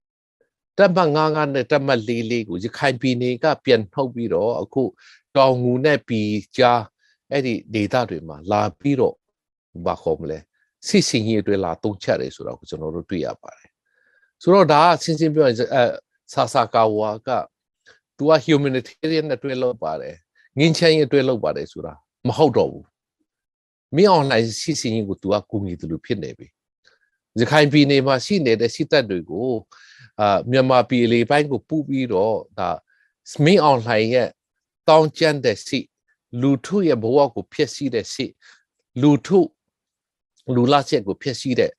[0.00, 4.82] 44တမ99နဲ့တမ44ကိုရခိုင်ပြည်နယ်ကပြန်ထုတ်ပြီးတော့အခု
[5.36, 6.82] တောင်ငူနဲ့ပြည်ကြား
[7.30, 9.14] အဲ့ဒီဒေတာတွေမှာလာပြီးတော့
[9.86, 10.38] ဘာခေါ်မလဲ
[10.86, 13.70] စစ်စင်ကြီးတွေလာတုံးချက်တယ်ဆိုတော့ကျွန်တော်တို့တွေ့ရပါတယ်
[14.42, 15.82] ဆိုတော့ဒါကရှင်းရှင်းပြောရင်အဲ
[16.32, 17.30] ဆာဆာကာဝါက
[18.16, 20.14] तू က humanitarian နဲ့တွေ့လို့ပါတယ်
[20.58, 21.92] ငင်းချမ်းရေးတွေ့လို့ပါတယ်ဆိုတာ
[22.28, 22.86] မဟုတ်တော့ဘူး
[23.96, 26.48] မင်း online စစ်စင်ကြီးကို तू ကကူညီတယ်လို့ဖြစ်နေပြီ
[27.38, 29.50] ရခိုင်ပြည်နယ်မှာရှိနေတဲ့စစ်တပ်တွေကို
[30.20, 32.68] အာမြန်မာပြည်လေပိုင်းကိုပူပြီးတော့ဒါ
[33.44, 34.28] မင်း online ရဲ့
[34.88, 35.86] တောင်းကျမ်းတဲ့စစ်
[36.40, 38.32] လူထုရဲ့ဘဝကိုဖျက်ဆီးတဲ့စစ်
[39.02, 39.40] လူထု
[40.54, 41.70] လူလာချက်ကိုဖျက်ဆီးတဲ့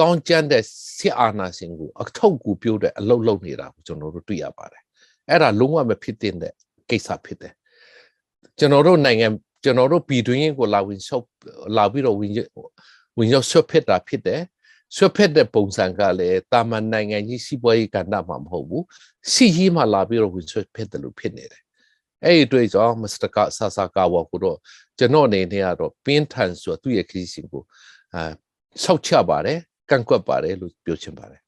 [0.00, 0.64] တောင်းကျမ်းတဲ့
[0.98, 4.82] စစ်အာဏာရှင်ကိုအထောက်ကူပြုတဲ့အလုပ်လုပ်နေတာကိုကျွန်တော်တို့တွေ့ရပါတယ်
[5.28, 6.34] အဲ့ဒါလုံးဝမဖြစ်တဲ့
[6.90, 7.54] ကိစ္စဖြစ်တယ်
[8.58, 9.26] ကျွန်တော်တို့နိုင်ငံ
[9.64, 11.26] ကျွန်တော်တို့ပြည်တွင်းကိုလာဝင်ဆုပ်
[11.76, 12.32] လာပြီးတော့ဝင်
[13.16, 14.40] ဝင်ရောက်ဆွတ်ဖက်တာဖြစ်တယ်
[14.96, 18.84] ဆွတ်ဖက်တဲ့ပုံစံကလည်းတာမန်နိုင်ငံကြီးစီးပွားရေးကဏ္ဍမှာမဟုတ်ဘူး
[19.32, 21.62] စီကြီးမှာလာပြီးတော့ဝင်ဆွတ်ဖက်တယ်လို့ဖြစ်နေတယ်
[22.24, 24.58] အဲ့ဒီတွေ့ကြောင့်မစ္စတာကဆာဆာကာဝါကိုတော့
[24.98, 27.62] ကျွန်တော်အနေနဲ့ကတော့ပင်းထန်ဆိုသူ့ရဲ့ခရီးစဉ်ကို
[28.14, 28.22] အာ
[28.84, 29.58] ဆောက်ချပါတယ်
[29.90, 31.40] ကန့်ကွက်ပါတယ်လို့ပြောချင်ပါတယ်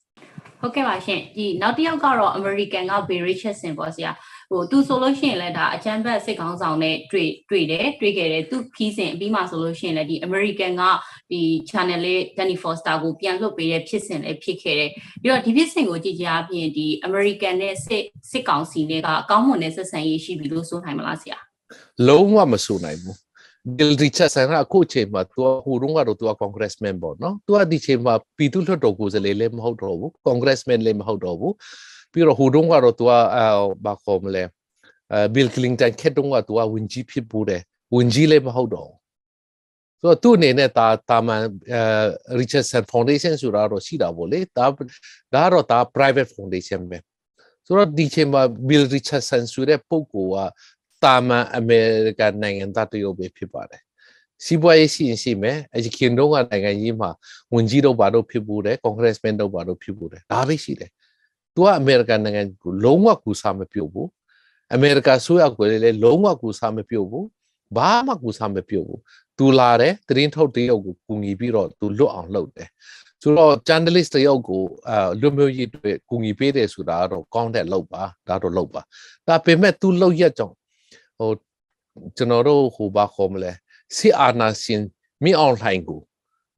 [0.61, 4.11] ဟုတ်ကဲ့ပါရှင်ဒီနောက်တစ်ယောက်ကတော့ American က Barry Richardson ပေါ့ဆရာ
[4.53, 10.83] ဟိုသူဆိုလို့ရှိရင်လည်းဒါအချမ်းဘတ်စစ်ကောင်းဆောင်နဲ့တွေ့တွေ့တယ်တွေ့ခဲ့တယ်သူခီးစဉ်အပြီးမှဆိုလို့ရှိရင်လည်းဒီ American က
[11.31, 14.91] ဒီ channel လေး Danny Foster ကိုပြန်လွှတ်ပေးတဲ့ဖြစ်စဉ်လည်းဖြစ်ခဲ့တယ်
[15.23, 21.39] ပြီးတော့ဒီဖြစ်စဉ်ကိုကြည့်ကြအပြင်ဒီ American နဲ့စစ်စစ်ကောင်စီနဲ့ကအကောင်းမွန်တဲ့ဆက်ဆံရေးရှိပြီလို့ဆိုနိုင်မလားဆရာ
[22.09, 23.17] လုံးဝမဆိုနိုင်ဘူး
[23.77, 31.53] Bill Richardson ကအခုချိန်မှာသူဟိုတုန်းကတော့သူက congressman ပေါ့နော်သူကဒီချိန်မှာပြည်သူ့လွှတ်တော်ကိုယ်စားလှယ်လည်းမဟုတ်တော့ဘူး congressman လည်းမဟုတ်တော့ဘူး
[32.13, 33.47] ပြီးတော့ဟိုတုန်းကတော့သူကအဲ
[33.85, 34.45] ဘာခေါ်မလဲ
[35.13, 37.63] အဲ Bill Clinton ခက်တုန်းကသူကဝင်ကြီးဖြစ်ပူးတယ်
[37.95, 38.91] ဝင်ကြီးလည်းမဟုတ်တော့
[40.01, 44.67] ဆိုတော့သူ့အနေနဲ့ဒါတာမန်အဲ Richardson Foundation ဆိုတာတော့ရှိတာပေါ့လေဒါ
[45.35, 46.99] ဒါတော့ဒါ private foundation ပဲ
[47.67, 53.83] ဆိုတော့ဒီချိန်မှာ Bill Richardson ဆိုတဲ့ပုဂ္ဂိုလ်ကတာမန်အမေရိကန်နိုင်ငံသားတရုတ်ပဲဖြစ်ပါတယ်
[54.45, 57.11] စီးပွားရေးရှိရင်ရှိမယ်အရင်တုန်းကနိုင်ငံကြီးမှာ
[57.55, 60.91] ဝန်ကြီးတို့ဘာတို့ဖြစ်ဘူးတယ်ကွန်ဂရက်စ်မန်တို့ဘာတို့ဖြစ်ဘူးတယ်ဒါပဲရှိတယ်
[61.55, 64.09] သူကအမေရိကန်နိုင်ငံကိုလုံးဝကူစားမပြုတ်ဘူး
[64.75, 67.27] အမေရိကန်ဆိုရကိုလည်းလုံးဝကူစားမပြုတ်ဘူး
[67.77, 69.01] ဘာမှကူစားမပြုတ်ဘူး
[69.39, 72.69] သူလာတယ်သတင်းထုတ်တရုတ်ကိုကူညီပြီးတော့သူလွတ်အောင်လုပ်တယ်
[73.23, 78.81] ဆိုတော့ journalist တယောက်ကိုအာလူမျိုးရေးတွေကူညီပေးတယ်ဆိုတာတော့ကောင်းတဲ့လုပ်ပါဒါတော့လုပ်ပါ
[79.27, 80.57] ဒါပေမဲ့ तू လုပ်ရက်ကြောင့်
[81.19, 81.31] ဟို
[82.17, 83.53] ကျွန်တော်တို့ဟိုဘာခေါ်မလဲ
[83.97, 84.83] စီအာနာရှင်
[85.25, 86.01] မိအောင်လှိုင်ကို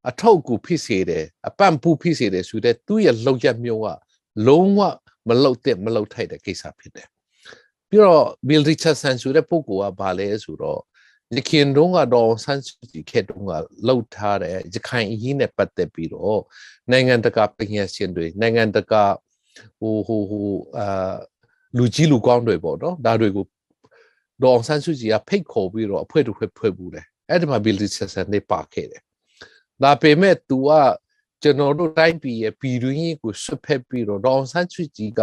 [0.09, 3.89] အထောက်အကူဖြစ်စေတယ်အပန့်ပူဖြစ်စေတယ်ဆိုတဲ့သူ့ရဲ့လောက်ရက်မျိုးက
[4.47, 4.81] လုံးဝ
[5.29, 7.09] မလောက်တဲ့မလောက်ထိုက်တဲ့ကိစ္စဖြစ်တယ်
[7.89, 10.81] ပြီးတော့ Bill Richardson ဆိုတဲ့ပုဂ္ဂိုလ်ကဘာလဲဆိုတော့
[11.37, 13.53] ရခင်တုန်းကတော့ဆန်းစုကြည်ခေတ်တုန်းက
[13.87, 16.41] လှုပ်ထားတဲ့ရခိုင်အရေးနဲ့ပတ်သက်ပြီးတော့
[16.91, 19.05] နိုင်ငံတကာပညာရှင်တွေနိုင်ငံတကာ
[19.79, 21.17] ဟိုဟိုဟိုအာ
[21.79, 23.45] လူကြီးလူကောင်းတွေပေါ့နော်ဒါတွေကို
[24.43, 29.03] ဒေါအောင်ဆန်းစုကြည်ကဖိတ်ခေါ်ပြီးတော့အဖွဲ့တစ်ဖွဲ့ဖွဲ့ဘူးတယ်အဲ့ဒီမှာ Bill Richardson နေပါခဲ့တယ်
[29.83, 30.71] ဒါပေမဲ့ तू က
[31.43, 35.21] ကျွန်တော်တို့တိုင်းပြည်ရဲ့ပြည်တွင်းရေးကိုဆွတ်ဖက်ပြီးတော့ဒေါအောင်ဆန်းစုကြည်က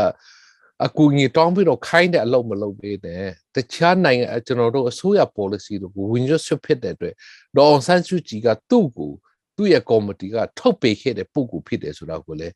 [0.86, 7.16] အကူအညီတောင်းပြီးတော့ခိုင်းတဲ့အလုပ်မလုပ်ပေးနဲ့တခြားနိုင်ငံကျွန်တော်တို့အစိုးရ policy တွေကိုဝင်ရွှတ်ဆွတ်ဖက်တဲ့အတွက်
[7.56, 9.12] ဒေါအောင်ဆန်းစုကြည်ကသူ့ကို
[9.56, 12.50] သူ့ရဲ့ committee ကထုတ်ပေးခဲ့တဲ့ပုံကူဖြစ်တယ်ဆိုတော့ကိုလေ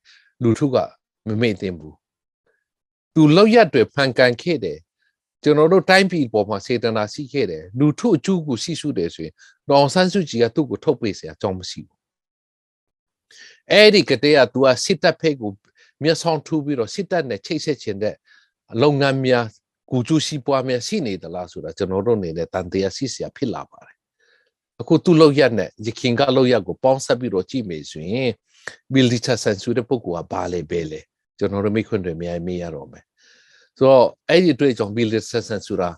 [0.44, 0.78] လူထုက
[1.28, 1.96] မမေ့သင့်ဘူး
[3.13, 4.80] သူလောက်ရတွေဖန်ကန်ခဲ့တယ်
[5.44, 9.34] ကျွန်တော်တို့တိုင်းပြည်ပေါ်မှာစေတနာရှိခဲ့တယ်လူထုအကျိုးကိုရှိစုတယ်ဆိုရင်
[9.68, 11.95] ဒေါအောင်ဆန်းစုကြည်ကသူ့ကိုထုတ်ပေးเสียအကြောင်းမရှိဘူး
[13.72, 15.52] အဲ့ဒီကတည်းက तू ကစစ်တပ်ဖိတ်ကို
[16.04, 18.16] မျက်ဆောင်ထူပြီးတော့စစ်တပ်နဲ့ချိတ်ဆက်ခြင်းတဲ့
[18.82, 19.46] လုပ်ငန်းများ
[19.92, 23.96] ကူကျူးစီးပွားများရှိနေသလားဆိုတာကျွန်တော်တို့အနေနဲ့တန်တရားစီစရာဖြစ်လာပါတယ်
[24.82, 28.32] အခုသူ့လောက်ရက်နဲ့ရခင်ကလောက်ရက်ကိုပေါင်းဆက်ပြီးတော့ကြည့်မယ်ဆိုရင်
[28.94, 31.00] ဘီလီချာဆန်ဆူတဲ့ပုဂ္ဂိုလ်ကဘာလဲပဲလဲ
[31.38, 33.04] ကျွန်တော်တို့မိခွန်းတွေအများကြီးမေးရတော့မယ်
[33.78, 35.90] ဆိုတော့အဲ့ဒီတွေ့ကြောင့်ဘီလီချာဆန်ဆူတာ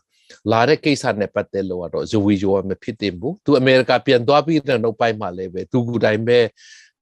[0.52, 6.40] လာတဲ့ကိစ္စနဲ့ပတ်သက်လို့ကတော့ဇဝီယောမဖြစ်တင်ဘူးသူအမေရိကပြန်သွားပြီးတဲ့နောက်ပိုင်းမှာလည်းပဲသူကိုယ်တိုင်ပဲ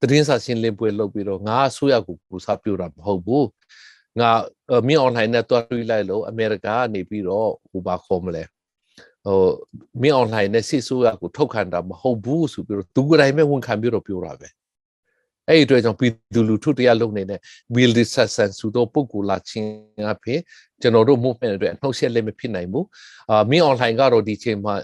[0.00, 3.48] သတင်းစာရှင်းလင်းပွဲလုပ်ပြီးတော့ငါအစိုးရကိုကူစားပြတာမဟုတ်ဘူး
[4.20, 4.30] ငါ
[4.86, 8.44] မင်း online နဲ့တွားတွေးလိုက်လို့အမေရိကန်ကနေပြီးတော့ဟိုဘာခေါ်မလဲ
[9.26, 9.40] ဟို
[10.02, 14.48] မင်း online နဲ့စစ်ဆိုးရကိုထုတ်ခံတာမဟုတ်ဘူးဆိုပြီးတော့သူကိုယ်တိုင်ပဲဝန်ခံပြီးတော့ပြောတာပဲ
[15.48, 17.40] အဲ့ဒီအတွက်ကြောင့်ပြည်သူလူထုတရားလုံးနေတဲ့
[17.74, 19.70] Bill Richardson ဆိုတော့ပုဂ္ဂိုလ်လာချင်း
[20.14, 20.40] အဖြစ်
[20.80, 22.86] ကျွန်တော်တို့ movement အတွက်နှုတ်ဆက်လည်းမဖြစ်နိုင်ဘူး
[23.30, 24.74] အာမင်း online ကတော့ဒီချိန်မှာ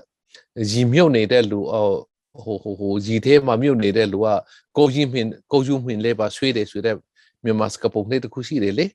[0.70, 1.90] ရီမြုပ်နေတဲ့လူဟို
[2.40, 4.28] ဟိုဟိုဟိုကြီးသေးမှမြုပ်နေတဲ့လူက
[4.76, 6.96] ကိုကြီးမင်းကိုကြီးမင်းလေးပါဆွေးတယ်ဆိုတဲ့
[7.44, 8.86] မြန်မာစကပုံလေးတစ်ခုရှိတယ်လေ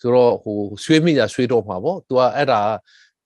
[0.00, 2.60] ဆိုတော့ဟိုဆွေးမိကြဆွေးတော့မှာပေါ့ तू ကအဲ့ဒါ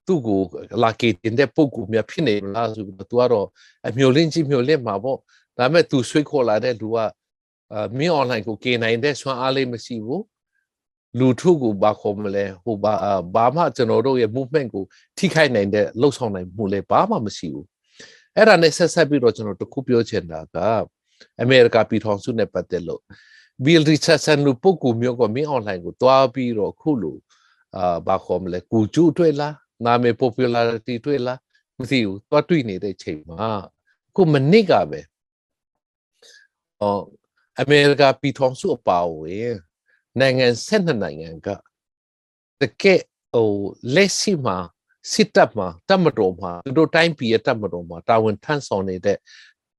[0.07, 0.41] သူ့ကို
[0.83, 3.47] လာကေတင်တဲ့ပုံကူမြဖြစ်နေလားဆိုပြီးတော့ तू ကတော့
[3.89, 5.19] အမျိုးလင်းကြီးမျိုးလင်းမှာပေါ့
[5.59, 6.99] ဒါပေမဲ့ तू ဆွေးခေါ်လာတဲ့လူက
[7.99, 10.23] မင်း online ကိုကေနိုင်တဲ့ဆွမ်းအားလေးမရှိဘူး
[11.19, 12.95] လူထုကိုဘာခေါ်မလဲဟိုဘာ
[13.35, 14.85] ဘာမှကျွန်တော်တို့ရဲ့ movement ကို
[15.19, 17.67] ထိခိုက်နိုင်တဲ့လှုပ်ဆောင်နိုင်မှုလည်းဘာမှမရှိဘူး
[18.37, 20.57] အဲ့ဒါနဲ့ဆက်ဆက်ပြီးတော့ကျွန်တော်တခုပြောချင်တာက
[21.41, 23.03] အမေရိကပြည်ထောင်စုနဲ့ပတ်သက်လို့
[23.65, 27.17] Bill Richardson လို့ပုဂ္ဂိုလ်မျိုးကမင်း online ကိုတွားပြီးတော့ခုလို
[27.77, 31.39] အာဘာခေါ်မလဲကူကျူးတွေ့လားနာမည် popularity တွေ့လား
[31.79, 33.49] မသိဘူးတွားတွေ့နေတဲ့ချိန်မှာ
[34.15, 35.01] ခုမနစ်ကပဲ
[36.81, 37.03] အော်
[37.61, 39.53] အမေရိကပြည်ထောင်စုအပါအဝင်
[40.21, 41.49] နိုင်ငံ12နိုင်ငံက
[42.61, 43.01] တကယ်
[43.35, 43.51] ဟို
[43.95, 44.59] လက်ရှိမှာ
[45.13, 49.19] စစ်တပ်မှာတမတော်မှာသူတို့တိုင်းပြည်ရဲ့တမတော်မှာတာဝန်ထမ်းဆောင်နေတဲ့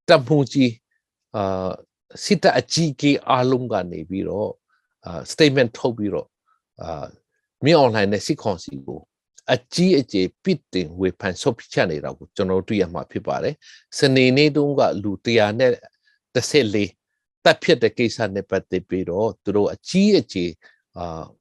[0.10, 0.72] တပ်မှုကြီး
[1.36, 1.70] အာ
[2.24, 4.50] စစ်တပ်အကြီးအကဲအားလုံးကနေပြီးတော့
[5.06, 6.28] အာ statement ထုတ်ပြီးတော့
[6.82, 7.06] အာ
[7.66, 9.00] မြေ online နဲ့စစ်ကောင်စီကို
[9.54, 13.56] အကြီးအကျယ်ပစ်တင်ဝေဖန်ဆုတ်ဖြတ်နေတာကိုကျွန်တော်တွေ့ရမှာဖြစ်ပါတယ်။
[13.98, 15.72] စနေနေ့တုန်းကလူ100နဲ့
[16.36, 16.88] 14
[17.44, 20.52] တပ်ဖြစ်တဲ့ကိစ္စနဲ့ပတ်သက်ပြီးတော့သူတို့အကြီးအကျယ်
[20.98, 21.37] အာဟို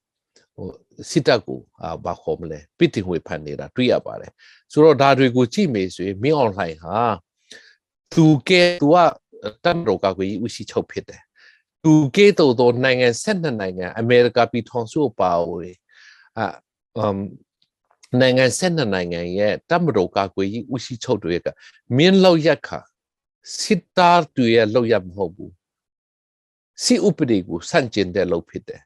[1.10, 4.32] စစ်တပ်ကိုအာဘာခေါ်မလဲပစ်တင်ဝေဖန်နေတာတွေ့ရပါတယ်။
[4.72, 6.98] ဆိုတော့ဒါတွေကိုကြည့်မေဆိုရင်မြေ online ဟာ
[8.12, 8.96] သူကဲသူက
[9.64, 11.22] တမ်ရိုကာကိုဦးရှိချုပ်ဖြစ်တယ်။
[11.84, 15.76] သူကဲတော့တော့နိုင်ငံဆက်နှစ်နိုင်ငံအမေရိကပြည်ထောင်စုပါဝင်
[16.38, 16.46] အာ
[16.98, 17.18] အမ်
[18.20, 21.46] နိုင်ငံဆက်နှစ်နိုင်ငံရဲ့တမ်ရိုကာကိုဦးရှိချုပ်တွေက
[21.96, 22.80] မင်းလောက်ရက်ခါ
[23.58, 25.52] စစ်သားတွေရဲ့လောက်ရမဟုတ်ဘူး။
[26.82, 28.82] စီဥပဒေကိုဆန့်ကျင်တဲ့လောက်ဖြစ်တယ်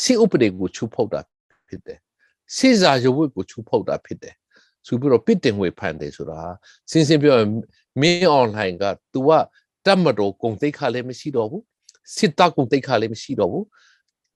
[0.00, 1.20] စီဥပဒေကိုချုပ်ဖောက်တာ
[1.68, 1.98] ဖြစ်တယ်။
[2.56, 4.34] စီစာရုပ်ဝတ်ကိုချုပ်ဖောက်တာဖြစ်တယ်။
[4.86, 6.40] ဆိုပြီးတော့ပစ်တင်ဝေဖန်တယ်ဆိုတာ
[6.90, 7.50] စင်စင်ပြောရင်
[8.00, 9.30] မင်း online က तू က
[9.86, 11.64] တတ်မတော်ဂုံတိတ်ခါလည်းမရှိတော့ဘူး
[12.16, 13.66] စစ်တပ်ဂုံတိတ်ခါလည်းမရှိတော့ဘူး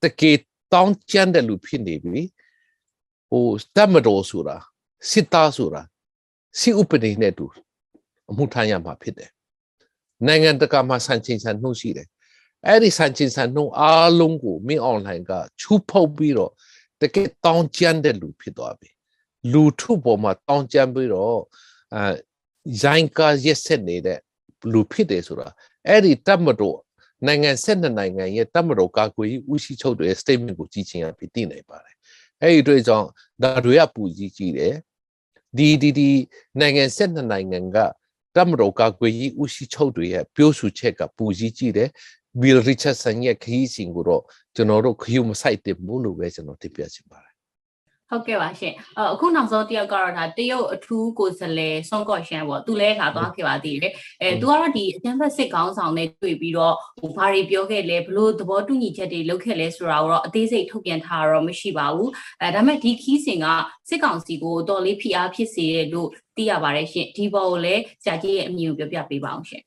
[0.03, 0.37] တကယ်
[0.73, 2.21] တောင်းကျမ်းတဲ့လူဖြစ်နေပြီ
[3.31, 4.57] ဟိုတတ်မတော်ဆိုတာ
[5.09, 5.81] စစ်သားဆိုတာ
[6.59, 7.45] စီဥပဒေနဲ့တူ
[8.29, 9.31] အမှုထမ်းရမှာဖြစ်တယ်
[10.27, 12.07] နိုင်ငံတကာမှာဆန်ချင်းဆန်နှုတ်ရှိတယ်
[12.65, 16.51] အဲ့ဒီဆန်ချင်းဆန်နှုတ်အားလုံးကိုမင်း online ကချူဖုတ်ပြီးတော့
[17.01, 18.89] တကယ်တောင်းကျမ်းတဲ့လူဖြစ်သွားပြီ
[19.51, 21.37] လူထုပေါ်မှာတောင်းကျမ်းပြီးတော့
[21.95, 22.11] အဲ
[22.81, 24.19] ဇိုင်းကာရက်ဆက်နေတဲ့
[24.71, 25.47] လူဖြစ်တယ်ဆိုတာ
[25.87, 26.79] အဲ့ဒီတတ်မတော်
[27.25, 31.95] နိုင်ငံဆက်နှစ်နိုင်ငံရဲ့တပ်မတော်ကာကွယ်ရေးဦးစီးချုပ်တွေရဲ့ statement ကိုကြည့်ချင်ရပြီးသိနိုင်ပါတယ်
[32.41, 33.07] အဲ့ဒီအတွက်ကြောင့်
[33.43, 34.75] ဒါတွေကပူကြီးကြီးတယ်
[35.57, 36.09] ဒီဒီဒီ
[36.59, 37.77] နိုင်ငံဆက်နှစ်နိုင်ငံက
[38.35, 41.89] တပ်မတော်ကာကွယ်ရေးဦးစီးချုပ်တွေရဲ့ပြောဆိုချက်ကပူကြီးကြီးတယ်
[42.41, 44.23] Bill Richardson ရဲ့ခရီးစဉ်ကိုတော့
[44.55, 47.37] ကျွန်တော်တို့ခရီးမဆိုင်တင်ဘူးလို့ပဲကျွန်တော်တင်ပြချင်ပါတယ်
[48.09, 63.47] ဟုတ်ကဲ့ပါရှင်အအခုနောက်ဆုံးတယောက်ကတော့ဒါတရုတ်အထူးကိုယ်စားလှယ်ဆွန်ကော့ရှန်ပေါ့သူလည်းလာသွားခဲ့ပါသေးတယ်အဲသူကတော့ဒီအတန်းဖက်စစ်ကောင်းဆောင်နဲ့တွေ့ပြီးတော့ဟိုဘာတွေပြောခဲ့လဲဘလို့သဘောတူညီချက်တွေလုပ်ခဲ့လဲဆိုတာကိုတော့အသေးစိတ်ထုတ်ပြန်ထားတာတော့မရှိပါဘူးအဲဒါပေမဲ့ဒီခီးစဉ်က
[63.89, 69.63] စစ်ကောင်စီကိုတော်လေးဖိအားဖြစ်စေတယ်လို့သိရပါတယ်ရှင်ဒီဘောကိုလည်းကြာကြီးရဲ့အမြင်ကိုပြောပြပေးပါအောင်ရှင်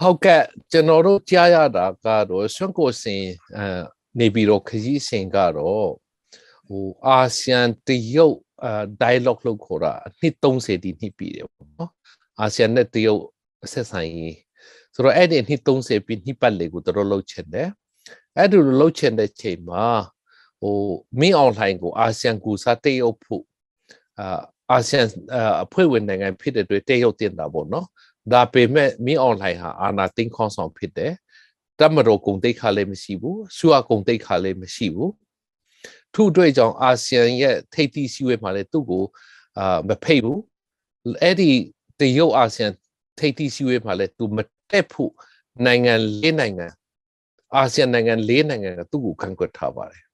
[0.00, 3.22] ဟုတ်ကဲ့ကျွန်တော်တို့ကြားရတာကတော့ဆွန့်ကိုစင်
[3.56, 3.64] အဲ
[4.20, 5.88] နေပြီးတော့ခကြီးစင်ကတော့
[6.68, 11.90] ဟိုအာဆီယံတရုတ်အာ dialogue လို့ခေါ်တာအနှစ်30တိနှစ်ပြီတယ်ပေါ့နော်
[12.40, 13.22] အာဆီယံနဲ့တရုတ်
[13.64, 14.36] အဆက်ဆိုင်ရေး
[14.94, 17.68] ဆိုတော့အဲ့ဒီနှစ်30ပြီနှစ်ပတ်လေကိုတို့လှုပ်ချင်တယ်
[18.36, 19.86] အဲ့ဒီလိုလှုပ်ချင်တဲ့ချိန်မှာ
[20.60, 20.78] ဟို
[21.20, 23.44] မင်းအွန်လိုင်းကိုအာဆီယံကူစားတရုတ်ဖို့
[24.20, 25.02] အာအာဆီယံ
[25.64, 27.86] အဖွဲ့ဝင်နိုင်ငံဖြစ်တဲ့အတွက်တရုတ်တင်တာပေါ့နော်
[28.32, 31.12] ဒါပေမဲ့မင်းအွန်လိုင်းဟာအာနာသိန်းခေါင်းဆောင်ဖြစ်တယ်
[31.80, 35.12] တမတော်ဂုံတိတ်ခါလည်းမရှိဘူးဆူအဂုံတိတ်ခါလည်းမရှိဘူး
[36.14, 39.04] ထို့အတွက်ကြောင့်အာဆီယံရဲ့ထိပ်သီးစည်းဝေးမှာလည်းသူ့ကို
[39.58, 40.40] အာမဖိတ်ဘူး
[41.22, 41.50] အဲ့ဒီ
[42.00, 42.68] တရုတ်အာဆီယံ
[43.18, 44.38] ထိပ်သီးစည်းဝေးမှာလည်းသူမ
[44.70, 45.12] တက်ဖို့
[45.66, 46.66] နိုင်ငံလေးနိုင်ငံ
[47.54, 50.04] အာဆီယံနိုင်ငံလေးနိုင်ငံကသူ့ကိုကန့်ကွက်ထားပါတယ်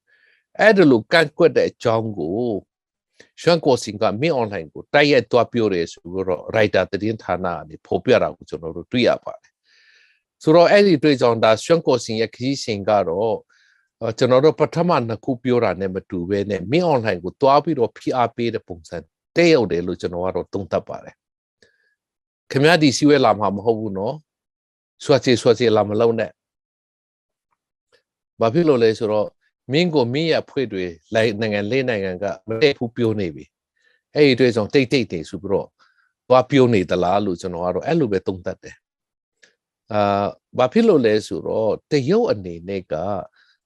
[0.61, 2.37] အဲ့ဒါလိုကန့်ကွက်တဲ့အကြောင်းကို
[3.43, 9.53] ရွှန်ကိုစင်ကမင်းအွန်လိုင်းကိုတိုက်ရိုက်တွားပြောတယ်ဆိုတော့ writer သတင်းဌာနကနေဖော်ပြတာကိုကျွန်တော်တို့တွေ့ရပါတယ်
[10.43, 13.37] ဆိုတော့အဲ့ဒီတွေ့ကြောင့်ဒါရွှန်ကိုစင်ရဲ့ခရီးစဉ်ကတော့
[14.01, 18.97] အော်ကျွန်တော်တို့ပထမနှစ်ခုပြောတာနဲ့မတူဘဲနဲ့မင်းအွန်လိုင်းကိုတွားပြီးတော့ PR ပေးတဲ့ပုံစံ
[19.37, 21.15] တဲ့ရောက်တယ်လို့ကျွန်တော်ကတော့သုံးသပ်ပါတယ်
[22.51, 24.15] ခင်ဗျားဒီစီဝဲလာမှာမဟုတ်ဘူးနော်
[25.05, 26.31] ဆွတ်ချေဆွတ်ချေလာမလုံးနဲ့
[28.41, 29.29] ဘာဖြစ်လို့လဲဆိုတော့
[29.71, 33.45] မင်းကိုမင်းရဖွဲ့တွေလိုက်နိုင်ငံလေးနိုင်ငံကမတည့်ဘူးပြောနေပြီ
[34.15, 35.69] အဲ့ဒီအတွက်ကြောင့်တိတ်တိတ်တွေဆိုပြီးတော့
[36.29, 38.77] သွားပြောနေသလားလို့ကျွန်တော်ကတော့အဲ့လိုပဲသုံးသပ်တယ်
[39.93, 40.25] အာ
[40.59, 42.95] ဘာဖြစ်လို့လဲဆိုတော့တရုတ်အနေနဲ့က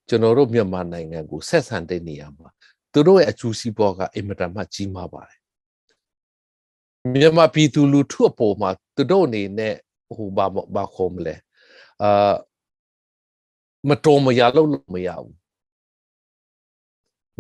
[0.09, 2.49] ကျွန်တော်တို့မြန်မာနိုင်ငံကိုဆက်ဆံတဲ့နေရာမှာ
[2.93, 5.41] သူတို့ရဲ့အကျိုးစီးပွားကအင်မတန်မှကြီးမားပါတယ်
[7.15, 9.75] မြန်မာပြည်သူလူထုအပေါ်မှာသူတို့အနေနဲ့
[10.17, 11.35] ဟိုဘာဘာခေါ်မလဲ
[12.03, 12.35] အာ
[13.89, 15.37] မတော်မရလို့လို့မရဘူး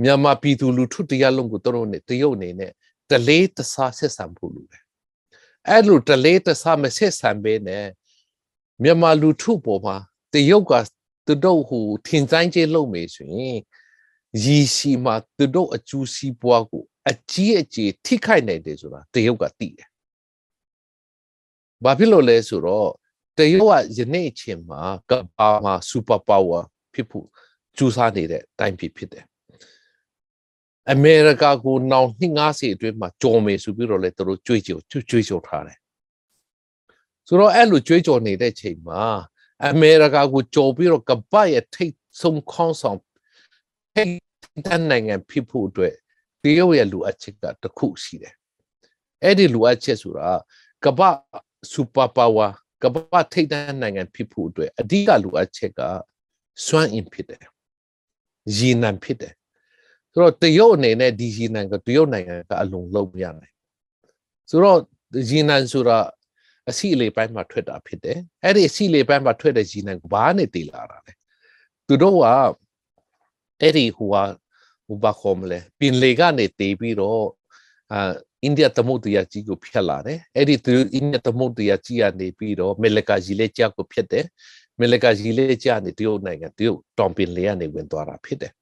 [0.02, 2.72] မြန်မာပြည်သူလူထုတရားလုံးကိုသူတို့နဲ့တရုတ်အနေနဲ့
[3.10, 4.82] တလေးတစားဆက်ဆံဖို့လိုတယ်
[5.68, 7.86] အဲ့လိုတလေးတစားမဆက်ဆံဘဲနဲ့
[8.82, 9.96] မြန်မာလူထုပေါ်မှာ
[10.32, 10.72] တရုတ်က
[11.26, 13.58] သူတို့ဟိုထင်ဆိုင်ကျလုပ်မေဆိုရင်
[14.42, 19.88] ရီစီမှာသူတို့အကျူးစီးပွားကိုအကြီးအကျယ်ထိခိုက်နိုင်တယ်ဆိုတာတရုတ်ကသိတယ်။
[21.84, 22.90] ဘာဖြစ်လို့လဲဆိုတော့
[23.38, 24.80] တရုတ်ကယနေ့အချိန်မှာ
[25.10, 26.60] ကမ္ဘာမှာစူပါပါဝါ
[26.94, 27.26] ဖြစ်ဖို့
[27.76, 29.24] ကြိုးစားနေတဲ့တိုင်းပြည်ဖြစ်တယ်။
[30.92, 35.78] အမေရိကကိုနောင်250အတွင်းမှာကြော်မယ်ဆိုပြီးတော့လေသူတို့ကြွေးကြော်ကြွေးကြော်ထားတယ်။
[37.26, 39.02] ဆိုတော့အဲ့လိုကြွေးကြော်နေတဲ့ချိန်မှာ
[39.66, 42.98] အမေရိကကိုကြော်ပြီးတော့ကပ္ပရဲ့ထိတ်ဆုံးခေါင်းဆောင်
[43.94, 44.12] ထိတ်
[44.66, 45.94] တန်းနိုင်ငံဖြစ်ဖို့အတွက်
[46.42, 48.34] တရုတ်ရဲ့လူအချက်ကတစ်ခုရှိတယ်။
[49.24, 50.30] အဲ့ဒီလူအချက်ဆိုတာ
[50.84, 51.00] ကပ္ပ
[51.72, 52.48] စူပါပါဝါ
[52.82, 55.80] ကပ္ပထိတ်တန်းနိုင်ငံဖြစ်ဖို့အတွက်အဓိကလူအချက်က
[56.66, 57.44] စွမ်းအင်ဖြစ်တယ်။
[58.56, 59.34] ရည်နံဖြစ်တယ်။
[60.16, 63.54] ဆိုတော့တရုတ်အနေနဲ့ဒီရည်နံကတရုတ်နိုင်ငံကအလုံးလုံးမရနိုင်။
[64.50, 64.78] ဆိုတော့
[65.30, 65.98] ရည်နံဆိုတာ
[66.70, 71.12] အစီအလေပိုင်းမှာထွက်တာဖြစ်တယ်အဲ့ဒီအစီအလေပိုင်းမှာထွက်တဲ့ဂျီနန်ဘာနဲ့တည်လာတာလဲ
[71.86, 72.26] သူတို့က
[73.60, 74.22] အဲ့ဒီဟိုဟာ
[74.86, 77.22] ဟိုဘာခေါ်မလဲပင်လေကနေတည်ပြီးတော့
[77.92, 84.24] အာအိန္ဒိယသမုဒ္ဒရာကြီးကိုဖျက်လာတယ်အဲ့ဒီသူအိန္ဒိယသမုဒ္ဒရာကြီးကနေပြီးတော့မေလကာကြီးလက်ကျကိုဖျက်တယ်
[84.80, 88.52] မေလကာကြီးလက်ကျနေတရုတ်နိုင်ငံတရုတ်တောင်ပင်လေကနေဝင်သွားတာဖြစ်တယ်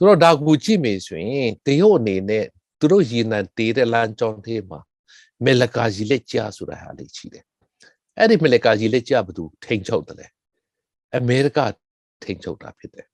[0.00, 2.44] ဆိုတော့ဒါကိုကြည့်မယ်ဆိုရင်တရုတ်အနေနဲ့
[2.78, 4.80] သူတို့ရည်နံတည်တဲ့လမ်းကြောင်းသေးမှာ
[5.44, 7.44] မေလကာကြီးလက်ကျဆိုတာဟာလေးရှိတယ်
[8.18, 10.26] အဲ့ဒီမေလကာကြီးလက်ကျဘယ်သူထိန်ချုပ်တယ်လဲ
[11.16, 11.58] အမေရိက
[12.22, 13.06] ထိန်ချုပ်တာဖြစ်တယ်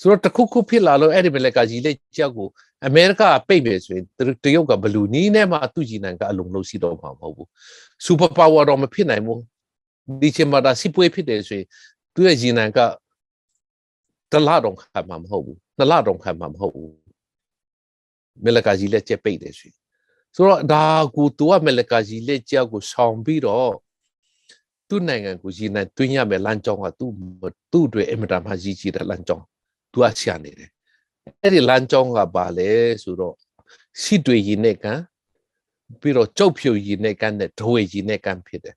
[0.00, 2.48] ဆိုတော့တခုခုဖြစ်လာလို့အဲ့ဒီမေလကာကြီးလက်ကျကို
[2.86, 4.04] အမေရိကပိတ်မယ်ဆိုရင်
[4.44, 7.48] တရုတ်ကဘလူနီးနဲ့မှသူ့ကြီးနိုင်ကအလုံးလုံးရှိတော့မှာမဟုတ်ဘူး
[8.04, 9.40] စူပါပါဝါတော့မဖြစ်နိုင်ဘူး
[10.20, 11.66] ဒီချင်မှာဒါစစ်ပွဲဖြစ်တယ်ဆိုရင်
[12.14, 12.78] သူ့ရဲ့ကြီးနိုင်က
[14.32, 16.96] တလတော့ခံမှာမဟုတ်ဘူး နှစ်လတော့ခံမှာမဟုတ်ဘူး
[18.44, 19.78] မေလကာကြီးလက်ကျပိတ်တယ်ဆိုရင်
[20.34, 20.84] ဆိုတော့ဒါ
[21.16, 23.72] ကိုသူကမလကာကြီးလက်ကြောက်ကိုဆောင်ပြီးတော့
[24.88, 27.12] သူ့နိုင်ငံကိုရည်နိုင်တွင်းရမယ်လမ်းကြောင်းကသူ့
[27.72, 29.44] သူ့အတွက်အင်မတန်မှရည်ကြီးတဲ့လမ်းကြောင်း
[29.92, 30.70] သူကရှာနေတယ်
[31.42, 32.70] အဲ့ဒီလမ်းကြောင်းကဘာလဲ
[33.02, 33.34] ဆိုတော့
[34.02, 34.92] စီတွေရည်နဲ့ကံ
[36.00, 38.76] ပြီးတော့ကြုတ်ဖြူရည်နဲ့ကံနဲ့ဒွေရည်နဲ့ကံဖြစ်တယ်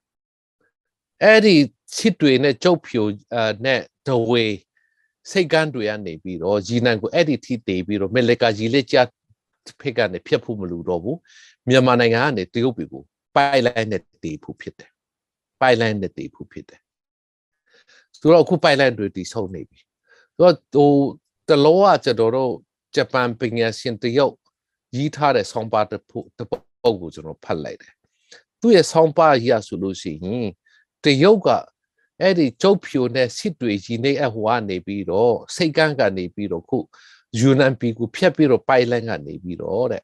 [1.24, 1.56] အဲ့ဒီ
[1.96, 3.02] စစ်တွေနဲ့ကြုတ်ဖြူ
[3.34, 4.46] အဲနဲ့ဒဝေ
[5.32, 8.98] စိတ်ကန်းတွေကနေပြီးတော့ဂျီနန်ကိုအဲ့ဒီထိတေးပြီးတော့မက်လက်ကဂျီလက်ကြ
[9.82, 11.18] ဖိတ်ကနေဖြတ်ဖို့မလိုတော့ဘူး
[11.70, 13.04] မြန်မာနိုင်ငံကနေတရုတ်ပြည်ကို
[13.36, 14.92] ပိုက်လိုင်းနဲ့တေးဖို့ဖြစ်တယ်
[15.62, 16.82] ပိုက်လိုင်းနဲ့တေးဖို့ဖြစ်တယ်
[18.18, 19.80] ဆိုတော့အခုပိုက်လိုင်းတွေတည်ဆုံနေပြီ
[20.38, 20.92] ဆိုတော့ဟို
[21.50, 22.54] တလောကကျွန်တော်တို့
[22.96, 24.36] ဂျပန်ပညာရှင်တရုတ်
[24.96, 27.94] ရေးထားတဲ့ဆောင်းပါးတစ်ပုတ်တစ်ပုတ်ကိုကျွန်တော်ဖတ်လိုက်တယ်
[28.60, 30.48] သူ့ရဲ့ဆောင်းပါးရဆိုလို့ရှိရင်
[31.04, 31.50] တရုတ်က
[32.24, 36.78] အဲ့ဒီကျုပ်ဖြူနဲ့စစ်တွေကြီးနေအဟွာနေပြီးတော့စိတ်ကန်းကနေပြီးတော့ခု
[37.40, 40.04] ယူနန်ပြည်ကိုဖျက်ပြီးတော့ပိုက်လိုင်းကနေပြီးတော့တဲ့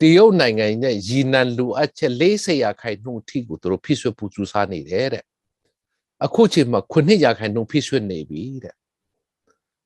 [0.00, 5.24] တရုတ်နိုင်ငံရဲ့ရီနန်လူအပ်ချက်40ရာခိုင်နှုန်းအထိကိုသူတို့ဖိဆွတ်ပူစူးစားနေတယ်တဲ့
[6.24, 8.74] အခုချိန်မှာ9ရာခိုင်နှုန်းဖိဆွတ်နေပြီတဲ့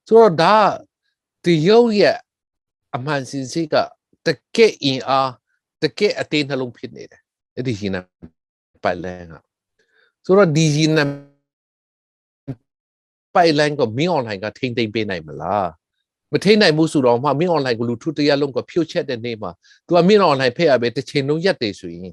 [0.06, 0.56] ဆိုတော့ဒါ
[1.44, 2.16] တရုတ်ရဲ့
[2.94, 3.74] အမှန်စင်စစ်က
[4.26, 5.30] တကယ့်အင်အား
[5.82, 7.20] တကယ့်အသေးနှလုံးဖြစ်နေတယ်
[7.54, 8.04] အဲ့ဒီရီနန်
[8.84, 9.34] ပိုက်လိုင်းက
[10.24, 11.10] ဆိုတော့ဒီရီနန်
[13.36, 15.68] pipeline ကိုမင်း online ကထိမ့်သိမ့်ပေးနိုင်မလား
[16.32, 19.50] မထိနိုင်ဘူးဆိုတော့မှမင်း online ကိုလူထုတရားလုံးကဖြုတ်ချက်တဲ့နေ့မှာ
[19.86, 22.12] तू ကမင်း online ဖက်ရပဲတစ်ချိန်လုံးရက်တည်ဆိုရင်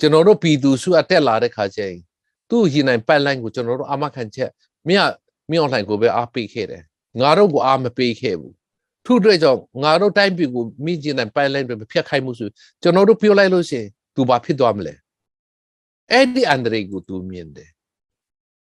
[0.00, 2.00] ကျွန်တော်တို့ပြည်သူစုအတက်လာတဲ့ခါကျရင်
[2.50, 4.50] သူ့ရင်နိုင် pipeline ကိုကျွန်တော်တို့အာမခံချက်
[4.88, 5.04] မင်းက
[5.50, 6.82] မင်း online ကိုပဲအားပေးခဲ့တယ်
[7.20, 8.54] ငါတို့ကိုအားမပေးခဲ့ဘူး
[9.06, 12.48] သူ့အတွက်ကြောင့်ငါတို့တိုင်းပြည်ကိုမိကျင်တဲ့ pipeline တွေမဖျက်ခိုင်းမှုဆို
[12.82, 14.94] ကျွန်တော်တို့ပြောလိုက်လို့ရှိရင် तू ဘာဖြစ်သွားမလဲ
[16.12, 17.70] အဲ့ဒီအန္တရာယ်ကို तू မြင်တယ်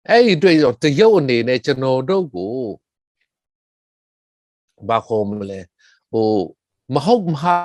[0.09, 2.53] အဲ့ဒီတွေ့တော့တရုတ်အနေနဲ့ကျွန်တော်တို့ကို
[4.89, 5.59] ဘာခေါ်မလဲ
[6.11, 6.29] ဟို
[6.93, 7.55] မဟုတ်မဟာ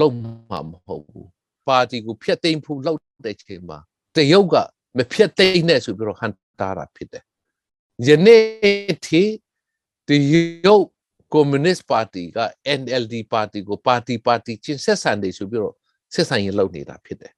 [0.00, 0.16] လုံး
[0.50, 1.28] မှာမဟုတ်ဘူး
[1.68, 3.78] ပါတီကိုဖျက်သိမ်းဖို့လောက်တဲ့ချိန်မှာ
[4.16, 4.56] တရုတ်က
[4.96, 7.24] မဖျက်သိမ်းနဲ့ဆိုပြီးတော့ဟန်တာတာဖြစ်တယ်
[8.06, 9.22] ယနေ့ထိ
[10.08, 10.10] တ
[10.66, 10.86] ရုတ်
[11.32, 12.38] ကွန်မြူနစ်ပါတီက
[12.80, 15.74] NLD ပါတီကိုပါတီပါတီချင်းဆက်ဆံနေဆိုပြီးတော့
[16.14, 17.32] ဆက်ဆံရင်လုပ်နေတာဖြစ်တယ်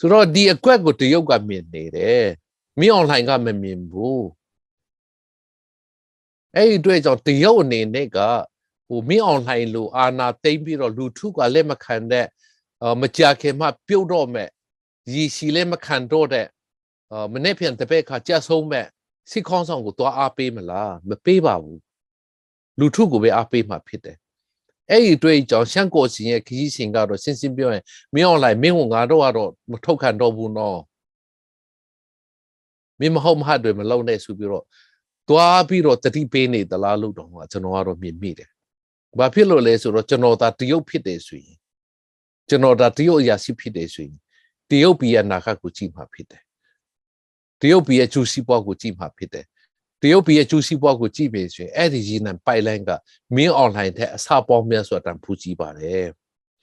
[0.00, 2.26] ဆိုတော့ဒီအကွက်ကိုတရုတ်ကမြင်နေတယ်
[2.78, 4.26] မင်းအွန်လိုင်းကမမြင်ဘူး
[6.54, 8.18] အဲ့ဒီအတွက်ကြောင့်တရုတ်အနေနဲ့က
[8.88, 12.26] ဟိုမင်းအွန်လိုင်းလိုအာနာသိမ့်ပြီးတော့လူထုကလက်မခံတဲ့
[12.82, 14.48] အာမကြခင်မှပြုတ်တော့မဲ့
[15.12, 16.46] ရည်ရှိလက်မခံတော့တဲ့
[17.12, 18.86] အာမနေ့ပြန်တပည့်ခါကြက်ဆုံးမဲ့
[19.30, 21.80] စစ်ခေါင်းဆောင်ကိုသွားအားပေးမလားမပေးပါဘူး
[22.78, 24.16] လူထုကိုပဲအားပေးမှဖြစ်တယ်
[24.90, 30.80] အဲ့ဒီအတွက်ကြောင့်ရှမ်းကိုစင်ရဲ့ခကြီးစင်ကတော့စင်စင်ပြောရင်မင်းအွန်လိုင်းမင်းကငါတို့ကတော့မထုတ်ခံတော့ဘူးနော်
[33.00, 34.64] မင်းမဟုတ်မဟုတ်တွေမလုံနဲ့ဆိုပြီးတော့
[35.28, 38.48] သွားပြီးတော့တတိပေးနေသလားလို့တော့ကျွန်တော်ကတော့မြင်မိတယ်။
[39.18, 41.58] ဘာဖြစ်လို့လဲဆိုတော့ကျွန်တော်ဒါတရုတ်ဖြစ်တယ်ဆိုရင်
[42.48, 44.18] ကျွန်တော်ဒါတရုတ်အရာရှိဖြစ်တယ်ဆိုရင်
[44.70, 46.42] တရုတ်ပြည်ရဲ့နာခတ်ကိုကြည့်မှာဖြစ်တယ်။
[47.60, 49.46] တရုတ်ပြည်ရဲ့ကျူစီပွားကိုကြည့်မှာဖြစ်တယ်။
[50.02, 52.90] တရုတ်ပြည်ရဲ့ကျူစီပွားကိုကြည့်ပြီဆိုရင်အဲ့ဒီရင်းနဲ့ပိုက်လိုင်းက
[53.34, 56.06] မင်းအွန်လိုင်းတဲ့အစပေါင်းများစွာတန်ဖူးကြည့်ပါတယ်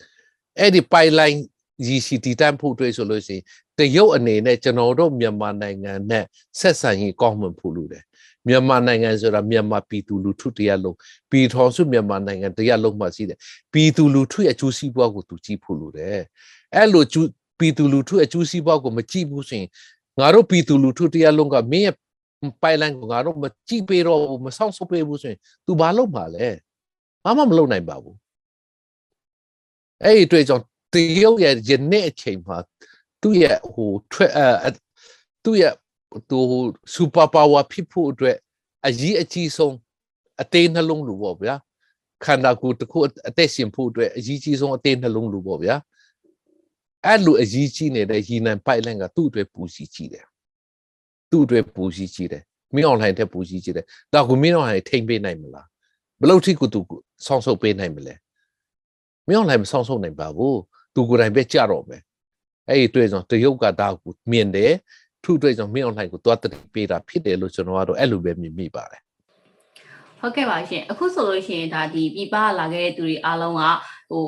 [0.59, 1.39] ။အဲ့ဒီပိုက်လိုင်း
[1.87, 3.43] ရည်ရှိတည်တမ်းဖို့တွေ့ဆိုလို့ရှိရင်
[3.77, 6.25] တရုတ်အနေနဲ့ကျွန်တော်တို့မြန်မာနိုင်ငံနဲ့
[6.59, 8.03] ဆက်ဆံရေးကောင်းမွန်ဖို့လိုတယ်
[8.47, 10.95] မြန်မာနိုင်ငံဆိုတာမြန်မာပြည်သူလူထုတရားလုံး
[11.31, 13.37] ပြည်ထောင်စုမြန်မာနိုင်ငံတရားလုံးမှာရှိတယ်
[13.73, 16.19] ပြည်သူလူထုရဲ့အကျိုးစီးပွားကိုသူကြည့်ဖို့လိုတယ်
[16.75, 17.03] အဲ့လို
[17.59, 19.69] ပြည်သူလူထုရဲ့အကျိုးစီးပွားကိုမကြည့်ဘူးဆိုရင်
[20.19, 21.95] ငါတို့ပြည်သူလူထုတရားလုံးကမင်းရဲ့
[22.61, 26.47] ပိုင်လန်ကိုငါတို့မကြည့်ပေးတော့ဘူးမဆောင်ဆုပ်ပေးဘူးဆိုရင် तू ဘာလုပ်မှာလဲ
[27.23, 28.17] ဘာမှမလုပ်နိုင်ပါဘူး
[30.03, 32.57] အဲ့ဒီတွေ့ကြောင့်တရုတ်ရဲ့ယနေ့အချိန်မှာ
[33.21, 34.69] သူ့ရဲ့ဟိုထွက်အဲ
[35.43, 35.73] သူ့ရဲ့
[36.29, 36.39] သူ
[36.93, 38.37] စူပါပါဝါဖြစ်ဖို့အတွက်
[38.87, 39.75] အကြီးအကြီးဆုံး
[40.41, 41.55] အသေးနှလုံးလိုပေါ့ဗျာ
[42.23, 42.97] ခန္ဓာကိုယ်တစ်ခု
[43.27, 45.75] အသက်ရှင်ဖို့အတွက်အကြီးကြီးဆုံးအသေးနှလုံးလိုပေါ့ဗျာ
[47.05, 50.25] အဲ့လိုအကြီးကြီးနေတဲ့ရီနန်ပိုက်လိုင်းကသူ့အတွက်ပူစီကြီးတယ်
[51.31, 52.43] သူ့အတွက်ပူစီကြီးတယ်
[52.75, 55.67] မင်းအွန်လိုင်းတဲ့ပူစီကြီးတယ်ဒါကမင်းအွန်လိုင်းထိမ့်ပေးနိုင်မလား
[56.19, 56.79] ဘယ်လို့ထိကိုသူ
[57.25, 58.13] ဆောင်းဆုပ်ပေးနိုင်မလဲ
[59.27, 60.59] မင်းအွန်လိုင်းမဆောင်းဆုပ်နိုင်ပါဘူး
[60.95, 62.01] သူကိုယ်တိုင်ပဲကြတော့မယ်
[62.69, 64.73] အဲ့ဒီတွေ့ဆိုတရုတ်ကဒါကိုမြင်တယ်
[65.23, 69.01] ထုတွေ့ကြောင့်မင်းအွန်လိုင်းကိုသွားတတိပေးတာဖြစ်တယ်လို့ကျွန်တော်ကတော့အဲ့လိုပဲမြင်မိပါတယ်
[70.19, 73.63] ဟုတ်ကဲ့ပါရှင်အခုဆိုလို့ရှိရင်ဒါဒီပြပလာခဲ့တဲ့သူတွေအားလုံးက
[74.11, 74.25] ဟို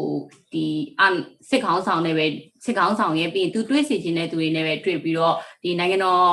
[0.54, 0.66] ဒီ
[1.00, 1.04] အ
[1.50, 2.26] စစ်ခေါင်းဆောင်နဲ့ပဲ
[2.66, 6.24] စစ်ခေါင်းဆောင်ရဲ့ပြီးရင်သူတွေးစီခြင်းတဲ့သူတွေနဲ့ပဲတွေ့ပြီးတော့ဒီနိုင်ငံတော်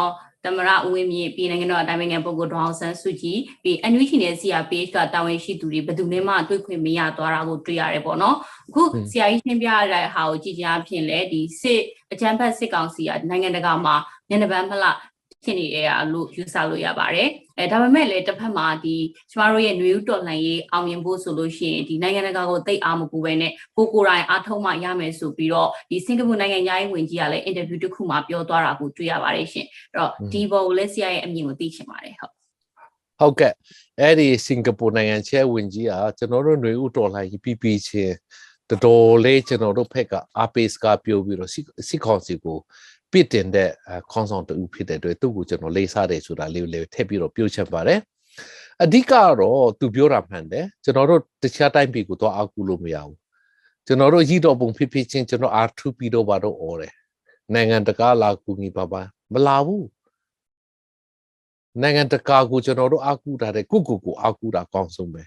[0.46, 8.36] သမရဦးဝင်းမြင့်ပြည်နိုင်ငံတော်အတိုင်းအငံပုဂ္ဂိုလ်ဒေါအောင်ဆန်းစုကြည်ပြီးအန်ယူချီနဲ့ CRPH ကတာဝန်ရှိသူတွေဘယ်သူနဲ့မှတွေ့ခွင့်မရသွားတာကိုတွေ့ရတယ်ပေါ့နော်
[8.68, 11.80] အခုဆရာကြီးရှင်းပြရတဲ့ဟာကိုကြည်ကြားဖြင့်လဲဒီစစ်
[12.12, 13.94] အကြမ်းဖက်စစ်ကောင်စီကနိုင်ငံတကာမှာ
[14.30, 14.96] ညနေပန်းမလား
[15.46, 17.28] ဖြစ်နေတဲ့အလို့ user လို့ရပါတယ်
[17.58, 18.96] အဲဒါပေမဲ့လည်းတစ်ဖက်မှာဒီ
[19.30, 32.32] ကျမတို့ရဲ့ຫນွေဥတော်လှန်ရေးအောင်မြင်ဖို့ဆိုလို့ရှိရင်ဒီနိုင်ငံတကာကိုသိအားမပူဘဲနဲ့ကိုကိုယ်တိုင်အားထုတ်မှရမယ်ဆိုပြီးတော့ဒီစင်ကာပူနိုင်ငံညာရေးဝန်ကြီးကလည်း interview တစ်ခုမှာပြောသွားတာကိုတွေ့ရပါတယ်ရှင်အဲ့တော့ဒီဘောကိုလည်းဆရာရဲ့အမြင်ကိုသိချင်ပါတယ်ဟုတ်
[33.20, 33.52] ဟုတ်ကဲ့
[34.00, 38.14] အဲ့ဒီစင်ကာပူနိုင်ငံချဲဝင်ကြီးကကျွန်တော်တို့ຫນွေဥတော်လှန်ရေးပြီးပြီးချင်း
[38.70, 41.50] တော်တော်လေးကျွန်တော်တို့ဖက်ကအားပေးစကားပြောပြီးတော့
[41.88, 42.58] စစ်ကောင်စီကို
[43.12, 43.70] ပြစ်တင်တဲ့
[44.12, 48.00] ခေါင်းဆောင်တူဖြစ်တဲ့အတွက်သူ့ကိုကျွန်တော်လေးစားတယ်ဆိုတာလေးကိုလည်းထည့်ပြီးတော့ပြောချင်ပါတယ်
[48.82, 53.16] အဓိကတော့သူပြောတာမှန်တယ်ကျွန်တော်တို့တခြားတိုင်းပြည်ကိုတော့အကူလို့မရဘူး
[53.86, 56.94] ကျွန်တော်တို့ရည်တော်ပုံဖြစ်ဖြစ်ချင်းကျွန်တော် R2P တော့ဘာတော့អော်တယ်
[57.54, 59.02] နိုင်ငံတကာလာကူညီပါပါ
[59.32, 59.86] မလာဘူး
[61.82, 65.22] နိုင်ငံတကာကိုကျွန်တော်တို့အကူတာတဲ့ကုကုကိုအကူတာကောင်းဆုံးပဲ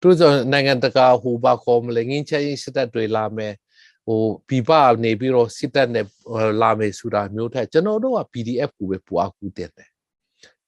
[0.00, 3.52] သူတို့နိုင်ငံတကာဟိုဘာခေါ်မလဲငင်းချင်းစစ်တပ်တွေလာမယ်
[4.06, 4.70] ဟိုပြပ
[5.04, 6.06] နေပြီးတော့စစ်တပ်နဲ့
[6.62, 9.88] လာမယ်ဆိုတာမျိုးထက်ကျွန်တော်တို့က PDF ကိုပဲပူအကူတင်တယ်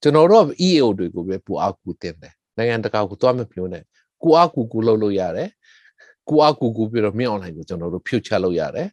[0.02, 3.82] ကျွန်တော်တို့က EAO တွေကိုပဲပူအကူတင်တယ်နိုင်ငံတကာကိုသွားမပြောနဲ့
[4.22, 5.48] ကိုအကူကူလုပ်လို့ရတယ်
[6.28, 8.88] ကိုအကူကူပြီးတော့မြင့် online ကိုကျွန်တော်တို့ဖြုတ်ချလို့ရတယ်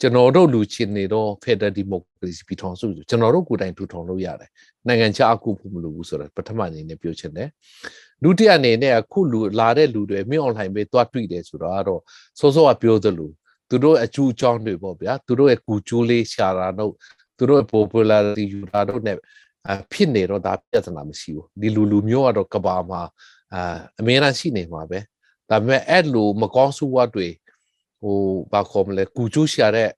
[0.00, 4.50] ကျွန်တော်တို့လူချင်းနေတော့ Federal Democracy ပြည်ထောင်စုကျွန်တော်တို့ကိုယ်တိုင်ထူထောင်လို့ရတယ်
[4.86, 7.48] နိုင်ငံခြားအကူဖို့မလိုဘူးဆိုတော့ပထမအနေနဲ့ပြောချင်တယ်
[8.22, 12.00] ဒုတိယအနေနဲ့အခုလူလာတဲ့လူတွေမြင့် online ပဲတွားတွေ့တယ်ဆိုတော့ကတော့
[12.38, 13.30] စောစောကပြောသလို
[13.68, 16.92] သူတို့အကျိုးအကြောင်းတွေပေါ့ဗျာသူတို့ရဲ့ကူကျိုးလေးရှာတာတော့
[17.36, 19.12] သူတို့ရဲ့ popularity ယူတာတော့ ਨੇ
[19.92, 23.02] ဖြစ်နေတော့ဒါပြဿနာမရှိဘူးဒီလူလူမျိုးကတော့ကဘာမှာ
[23.54, 24.98] အာအများအားရှိနေမှာပဲ
[25.50, 27.28] ဒါပေမဲ့အဲ့လိုမကောင်းဆိုးဝါးတွေ
[28.00, 28.18] ဟို
[28.52, 29.90] ဘာခေါ်မလဲကူကျိုးရှာတဲ့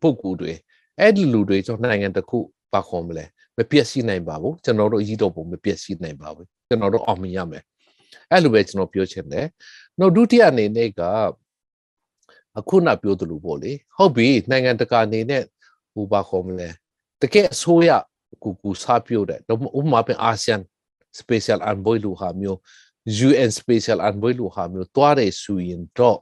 [0.00, 0.52] ပုဂ္ဂိုလ်တွေ
[0.98, 2.38] အဲ့ဒီလူတွေကျွန်တော်နိုင်ငံတစ်ခု
[2.72, 3.24] ဘာခေါ်မလဲ
[3.56, 7.62] မပြည့်စည်နိုင်ပါဘူးကျွန်တော်တို့အရေးတော်ပုံမပြည့်စည်နိုင်ပါဘူးကျွန်တော်တို့အောင်မြင်ရမယ်
[8.30, 9.46] အဲ့လိုပဲကျွန်တော်ပြောချင်တယ်
[9.98, 11.00] နောက်ဒုတိယအနေနဲ့က
[12.58, 15.42] အခုနပြောသလိုပေါ့လေဟုတ်ပြီနိုင်ငံတကာအနေနဲ့
[15.92, 16.68] ဟိုဘာခေါ်မလဲ
[17.22, 17.90] တကယ်အစိုးရ
[18.42, 20.56] ကူကူစားပြုတ်တဲ့တော့ဥပမာပြန်အာဆီယံ
[21.20, 22.58] special envoy လူဟာမျိုး
[23.28, 26.18] UN special envoy လူဟာမျိုးတွားတယ်ဆိုရင်တော့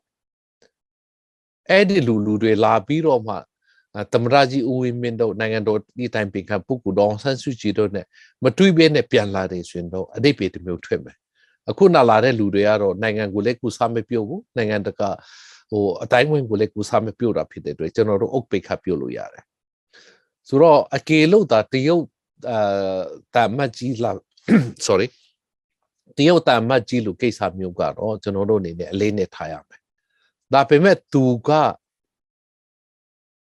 [1.71, 3.37] အဲ့ဒီလူလူတွေလာပြီးတော့မှ
[4.13, 8.03] သမရကြီးဦးဝင်းမင်းတို့နိုင်ငံတော်ဒီတိုင်းပင်ခံပုဂ္ဂိုလ်တော်ဆန်းစုကြည်တို့ ਨੇ
[8.43, 11.17] မတွေးဘဲနဲ့ပြန်လာတယ်ဆိုရင်တော့အတိတ်ပေတစ်မျိုးထွက်မယ်
[11.71, 15.11] အခုနာလာတဲ့လူတွေကတော့နိုင်ငံကိုလည်းကူစားမပြုတ်ဘူးနိုင်ငံတကာ
[15.73, 19.45] ဟိုအတိုင်းဝင်ကိုလည်းကူစားမပြုတ်တာဖြစ်တဲ့အတွက်ကျွန်တော်တို့အုတ်ပိတ်ခတ်ပြုတ်လို့ရတယ်
[20.49, 22.05] ဆိုတော့အကေလို့ဒါတရုတ်
[22.51, 23.01] အာ
[23.35, 24.13] တာမတ်ကြီးလာ
[24.87, 25.07] sorry
[26.17, 29.81] တရုတ်တာမတ်ကြီးလို့ကိစ္စမျိုးကတော့ကျွန်တော်တို့အနေနဲ့အလေးနဲ့ထားရမယ်
[30.53, 31.51] ဒါပေမဲ့သူက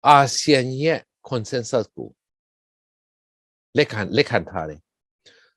[0.08, 1.00] အာဆီယံရဲ့
[1.30, 2.10] consensus ကို
[3.78, 4.82] လက်ခံလက်ခံထားတယ်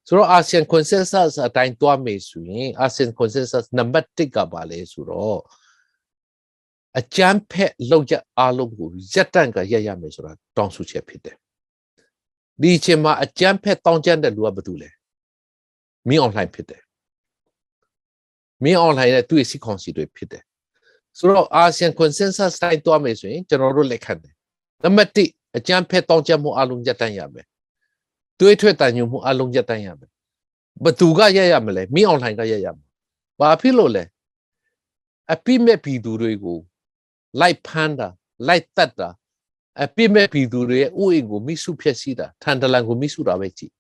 [0.07, 5.41] ဆိုတော့ ASEAN consensus အတိုင်းတွားမယ်ဆိုရင် ASEAN consensus နံပါတ်1ကပါလဲဆိုတော့
[6.99, 11.37] အကြမ်းဖက်လောက်ရအားလုံးကိုရက်တန့်ကရက်ရမယ်ဆိုတာတောင်းဆိုချက်ဖြစ်တယ်
[12.61, 14.91] ဒီအချိန်မှာအကြမ်းဖက်တောင်းကြတဲ့လူကဘာတူလဲ
[16.09, 16.83] မင်း online ဖြစ်တယ်
[18.65, 20.43] မင်း online နဲ့သူ့ရဲ့စီကွန်စီတွေဖြစ်တယ်
[21.19, 24.35] ဆိုတော့ ASEAN consensus တိုင်းတွားမယ်ဆိုရင်ကျွန်တော်တို့လက်ခံတယ်
[24.83, 27.47] နံပါတ်1အကြမ်းဖက်တောင်းကြမှုအလုံးရက်တန့်ရမယ်
[28.41, 30.11] တွေးထွက်တန်ညွမှုအလုံးရက်တန့်ရမယ်
[30.85, 32.87] ဘသူကရက်ရမလဲမင်း online ကရက်ရမှာ
[33.41, 34.05] ဘာဖြစ်လို့လဲ
[35.33, 36.59] အပိမဲ့ပြည်သူတွေကို
[37.41, 38.09] လိုက်ဖမ်းတာ
[38.49, 39.11] လိုက်တတ်တာ
[39.83, 43.73] အပြစ်မဲ့ပြည်သူတွေရဲ့ဥအိမ်ကိုမိစုဖျက်ဆီးတာထန်တလန်ကိုမိစုတာပဲကြည့်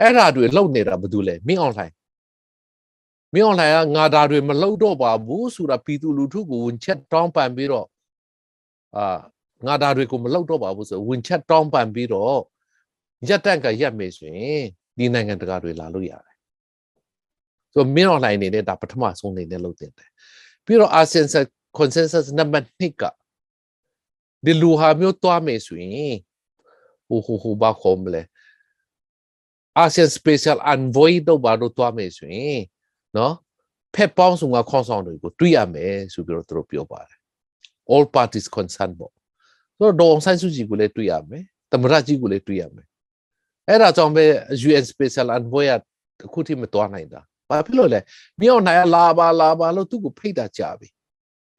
[0.00, 1.94] အဲ့ဓာတွေလုံနေတာဘာလို့လဲမင်း online
[3.34, 7.86] မင်း online ကငါဓာတွေမလုံတော့ပါဘူးဆိုတာပြည်သူလူထုကိုဝင်ချက်တောင်းပန်ပြီးတော့
[8.96, 9.18] အာ
[9.66, 12.38] ငါဓာတွေကိုမလုံတော့ပါဘူးဆိုဝင်ချက်တောင်းပန်ပြီးတော့
[13.28, 14.64] ရက်တန့်ကရက်မယ်ဆိုရင်
[14.98, 16.34] ဒီနိုင်ငံတကာတွေလာလို့ရတယ်
[17.74, 20.10] ဆိုမင်း online နေနဲ့ဒါပထမဆုံးနေနဲ့လုပ်တင်တယ်
[20.64, 21.26] ပြီးတော့ ASEAN
[21.78, 23.02] consensus နံပါတ်2က
[24.44, 26.16] ဒီလူဟာမျိုးတွားမယ်ဆိုရင်
[27.06, 28.22] ဟိုဟိုဟိုဘာခေါ်မလဲ
[29.84, 32.60] ASEAN special envoy တော့ဘာလို့တွားမယ်ဆိုရင်
[33.16, 33.34] နော်
[33.94, 37.18] ဖက်ပေါင်းစုံကခေါင်းဆောင်တွေကိုတွေ့ရမယ်ဆိုပြီးတော့သူတို့ပြောပါတယ်
[37.92, 39.12] all parties concerned ပေါ့
[39.78, 42.86] ဆိုတော့ဒေါအောင်ဆန်းစုကြည်ကိုလည်းတွေ့ရမယ်သမရကြီးကိုလည်းတွေ့ရမယ်
[43.68, 44.24] အဲ့ဒါကြောင့်ပဲ
[44.66, 45.80] UN special envoy က
[46.26, 48.00] အခုထိမတွားနိုင်တာ ဘာဖြစ်လို့လဲ
[48.40, 50.88] မြောက်နိုင်လာပါလာပါလို့သူ့ကိုဖိတ်တာကြာပြီ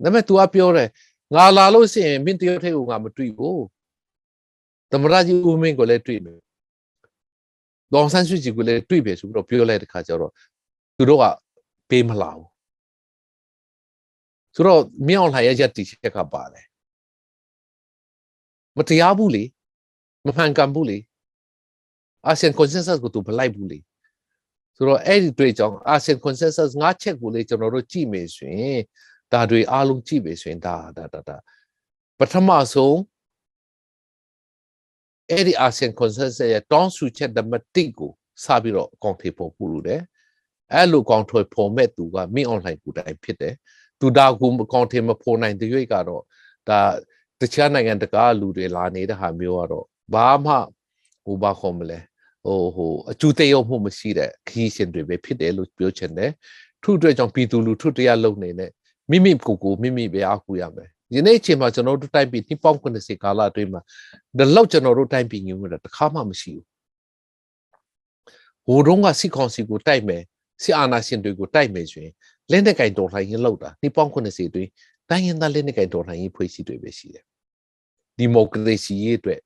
[0.03, 0.89] ဒါပေမဲ့ तू ကပြောတယ်
[1.35, 3.63] ငါလာလို့ရှိရင်မင်းတရုတ်ထိပ်ကိုငါမတွေ့ဘူး
[4.91, 6.39] သမရကြီးဦးမင်းကိုလည်းတွေ့မယ်
[7.93, 10.31] ဒေါန်ဆန်းစုကြည်ကိုလည်းတွေ့ပြီဆိုပြီးတော့ပြောလိုက်တဲ့ခါကျတော့
[10.97, 11.23] သူတို့က
[11.89, 12.47] ပေးမလာဘူး
[14.55, 16.65] ဆိုတော့မြောက်လှရဲ့ရက်တီချက်ကပါတယ်
[18.77, 19.43] မတရားဘူးလေ
[20.25, 20.97] မမှန်ကန်ဘူးလေ
[22.25, 23.79] အာဆီယံ consensus ကိုသူမလိုက်ဘူးလေ
[24.75, 28.79] ဆိုတော့အဲ့ဒီတွေ့ကြောင်းအာဆီယံ consensus ငါးချက်ကိုလေကျွန်တော်တို့ကြည့်မယ်ဆိုရင်
[29.33, 31.37] ဒါတွေအားလုံးကြည့်ပြီဆိုရင်ဒါဒါဒါဒါ
[32.19, 32.97] ပထမဆုံး
[35.31, 38.11] အဲ့ဒီ ASEAN consensus ရဲ့တောင်းဆိုချက်နံပါတ်1ကို
[38.43, 40.01] စပြီးတော့အကောင့်ထေဖို့ပြုလို့တယ်
[40.73, 43.55] အဲ့လိုအကောင့်ထွေဖော်မဲ့သူကမင်း online ကိုတိုင်ဖြစ်တယ်
[43.99, 46.23] သူဒါကူအကောင့်ထေမဖော်နိုင်တဲ့ရွေးကတော့
[46.69, 46.79] ဒါ
[47.41, 50.53] တခြားနိုင်ငံတကာလူတွေလာနေတဲ့ဟာမျိုးကတော့ဘာမှ
[51.23, 51.99] ဟိုဘာခေါ်မလဲ
[52.45, 56.31] ဟိုဟိုအကျူတရုံမှုမရှိတဲ့ခရီးရှင်တွေပဲဖြစ်တယ်လို့ပြောချင်တယ်
[56.83, 58.71] ထုအတွက်ကြောင့်ပြည်သူလူထုတရားလုံနေတဲ့
[59.09, 63.81] မိမိကိုယ်ကိုမိမိပဲအားကိုးရမယ်ယနေ့အချိန်မှာကျွန်တော်တို့တိုင်းပြည်နှစ်ပေါင်း90ကာလအတွင်းမှာ
[64.37, 66.65] ဒီလောက်ကျွန်တော်တို့တိုင်းပြည်ငြိမ်နေတာတစ်ခါမှမရှိဘူး
[68.65, 70.21] ဟိုတုန်းကစစ်ကောင်စီကိုတိုက်မယ်
[70.63, 72.13] စစ်အာဏာရှင်တွေကိုတိုက်မယ်ဆိုရင်
[72.51, 74.69] လက်နက်ကင်တော်လှန်ရေးလောက်တာနှစ်ပေါင်း90အတွင်း
[75.09, 77.23] တိုင်းရင်းသားလက်နက်ကင်တော်လှန်ရေးဖွဲ့စည်းတွေပဲရှိတယ်
[78.17, 79.39] ဒီမိုကရေစီရေးအတွက်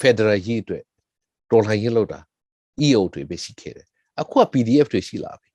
[0.00, 0.82] ဖက်ဒရယ်ရေးအတွက်
[1.50, 2.20] တော်လှန်ရေးလောက်တာ
[2.86, 3.86] EO တွေပဲရှိခဲ့တယ်
[4.20, 5.50] အခုက PDF တွေရှိလာပြီ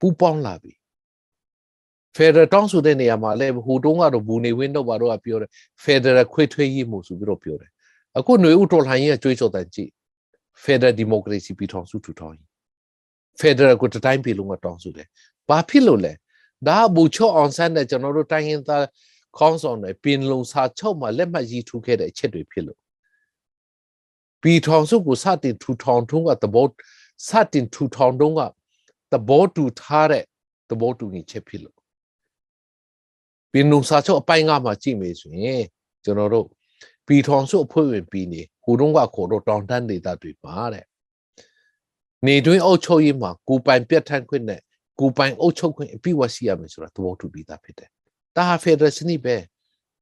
[0.00, 0.72] ပူပေါင်းလာပြီ
[2.16, 5.50] ဖက်ဒရယ်တောင်းဆိုတဲ့နေရာမှာလည်းဟိုတုန်းကတော့ဘူနေဝင်းတော့ဘာတော့ပြောတယ်
[5.82, 7.70] ဖက်ဒရယ်ခွေထွေးရေးမှုဆိုပြီးတော့ပြောတယ်
[8.18, 9.90] အခုຫນွေဥတော်လှန်ရေးကကြွေးကြော်တန်ကြည့်
[10.62, 12.48] ဖက်ဒရယ်ဒီမိုကရေစီပြည်ထောင်စုထူထောင်ရေး
[13.40, 15.06] ဖက်ဒရယ်ကိုတစ်တိုင်းပြည်လုံးကတောင်းဆိုတယ်
[15.48, 16.12] ဘာဖြစ်လို့လဲ
[16.68, 18.84] ဒါကဘူချော့အောင်ဆန်းတဲ့ကျွန်တော်တို့တိုင်းရင်းသား
[19.38, 22.78] ခေါင်းဆောင်တွေပင်လုံစာချုပ်မှာလက်မှတ်ရေးထိုးခဲ့တဲ့အချက်တွေဖြစ်လို့
[24.42, 26.66] ပြည်ထောင်စုကိုစတင်ထူထောင်ထုံးကသဘော
[27.28, 28.40] စတင်ထူထောင်တုံးက
[29.12, 30.24] သဘောတူထားတဲ့
[30.70, 31.76] သဘောတူညီချက်ဖြစ်လို့
[33.52, 35.64] ပင်လုံစာချုပ်အပိုင်းငါမှာကြည့်မယ်ဆိုရင်
[36.04, 36.46] ကျွန်တော်တို့
[37.06, 40.84] ပြည်ထောင်စုအဖွဲ့ဝင်ပြည်နေဟိုတုန်းကခေါ်တော့တောင်တန်းဒေသတွေပါတဲ့
[42.26, 44.60] နေတွင်းအုပ်ချုပ်ရေးမှာကိုပိုင်ပြတ်ထန်းခွင့်နဲ့
[45.00, 47.88] ကိုပိုင်အုပ်ချုပ်ခွင့်အပြည့်အဝရှိရမယ်ဆိုတာသဘောတူပြီးသားဖြစ်တယ်။
[48.36, 49.36] ဒါဟာဖက်ဒရယ်စနစ်ပဲ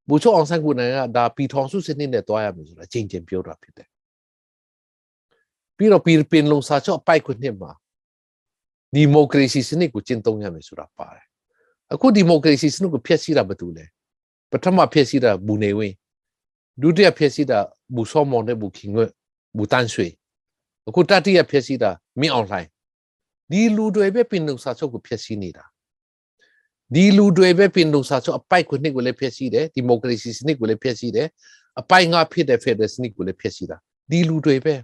[0.08, 3.88] ဘူချုပ်အောင်ဆန်းကိုနိုင်ကဒါပြည်ထောင်စုစနစ်နဲ့တွားရမယ်ဆိုတာချင်းချင်းပြောတာဖြစ်တယ်။
[5.78, 7.70] ပြီးတော့ပြည်ပင်လုံစာချုပ်အပိုက်ခွင့်နှစ်မှာ
[8.94, 11.26] ဒီမိုကရေစီစနစ်ကိုကျင့်သုံးရမယ်ဆိုတာပါတယ်
[11.94, 13.84] အခုဒီမိုကရေစီစနစ်ကိုဖျက်ဆီးတာဘာတူလဲ
[14.50, 15.94] ပထမဖျက်ဆီးတာဘူနေဝင်း
[16.80, 17.58] ဒုတိယဖျက်ဆီးတာ
[17.94, 19.04] ဘူစောမောင်နဲ့ဘူခင်ငွေ
[19.56, 20.06] ဘူတန်းရွှေ
[20.88, 22.68] အခုတတိယဖျက်ဆီးတာမင်းအောင်လှိုင်
[23.50, 25.64] ဒီလူတွေပဲပင်လုံစာချုပ်ကိုဖျက်ဆီးနေတာ
[26.94, 31.28] ဒီလူတွေပဲပင်လုံစာချုပ်အပိုက်ခွနှစ်ကိုလည်းဖျက်ဆီးတယ်ဒီမိုကရေစီစနစ်ကိုလည်းဖျက်ဆီးတယ်
[31.80, 33.76] အပိုက်ငါဖြစ်တဲ့ဖက်ဒရယ်စနစ်ကိုလည်းဖျက်ဆီးတာ
[34.10, 34.74] ဒီလူတွေပဲ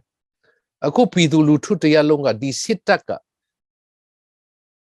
[0.87, 3.11] အခုပြည်သူလူထုတရားလုံးကဒီစစ်တပ်က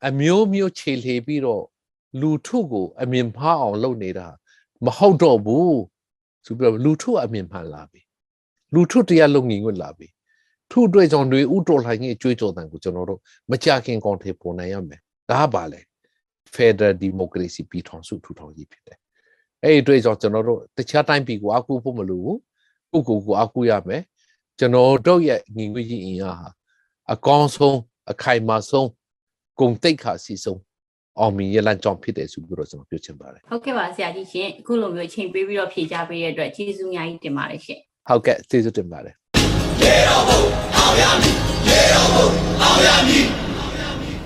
[0.08, 1.64] အမျိုးမျိုးခြေလှေပြီးတော့
[2.22, 4.28] လူထုကို အမြင်မှားအောင်လုပ်နေတာ
[4.86, 5.80] မဟုတ်တော့ဘူး
[6.46, 8.02] ဆိုပြီးတော့လူထုအမြင်မှန်လာပြီ
[8.74, 10.08] လူထုတရားလုံးငင်ွတ်လာပြီ
[10.72, 13.20] ထုအတွက်ကြောင့်တွေဥတော်လှိုင်းကြီးအကျွေးကြော်တန်ကိုကျွန်တော်တို့
[13.52, 15.82] မကြခင်ကောင်းထေပေါ်နိုင်ရမယ်ဒါကပါလေ
[16.56, 18.98] Federal Democracy ပြည်ထောင်စုထူထောင်ရေးဖြစ်တယ်
[19.64, 22.26] အဲ့ဒီအတွက်ကြောင့်ကျွန်တော်တို့တခြားတိုင်းပြည်ကိုအကူဖို့မလို
[22.92, 24.02] ဘူးကိုယ့်ကိုယ်ကိုအကူရမယ်
[24.60, 26.50] ကျွန်တော်တို့ရဲ့ငင်ွေးကြီးအင်အားဟာ
[27.14, 27.78] အကောင်းဆုံး
[28.12, 28.90] အခိုင်အမာဆုံး
[29.60, 30.62] ဂုံတိတ်ခါစီဆုံး
[31.20, 37.80] အောင်မြင်ရလမ်းကြောင်းဖြစ်တယ်ဆိုပြီးတော့ကျွန်တော်ပြောချင်ပါတယ်ဟုတ်ကဲ့ပါဆရာကြီးရှင်အခုလိုမျိုးအချိန်ပေးပြီးတော့ဖြေကြားပေးတဲ့အတွက်ကျေးဇူးအများကြီးတင်ပါတယ်ရှင်
[38.10, 39.14] ဟုတ်ကဲ့ကျေးဇူးတင်ပါတယ်
[39.82, 40.42] ရေတော်ဘုံ
[40.78, 41.36] အောင်ရမည်
[41.70, 42.28] ရေတော်ဘုံ
[42.62, 43.49] အောင်ရမည်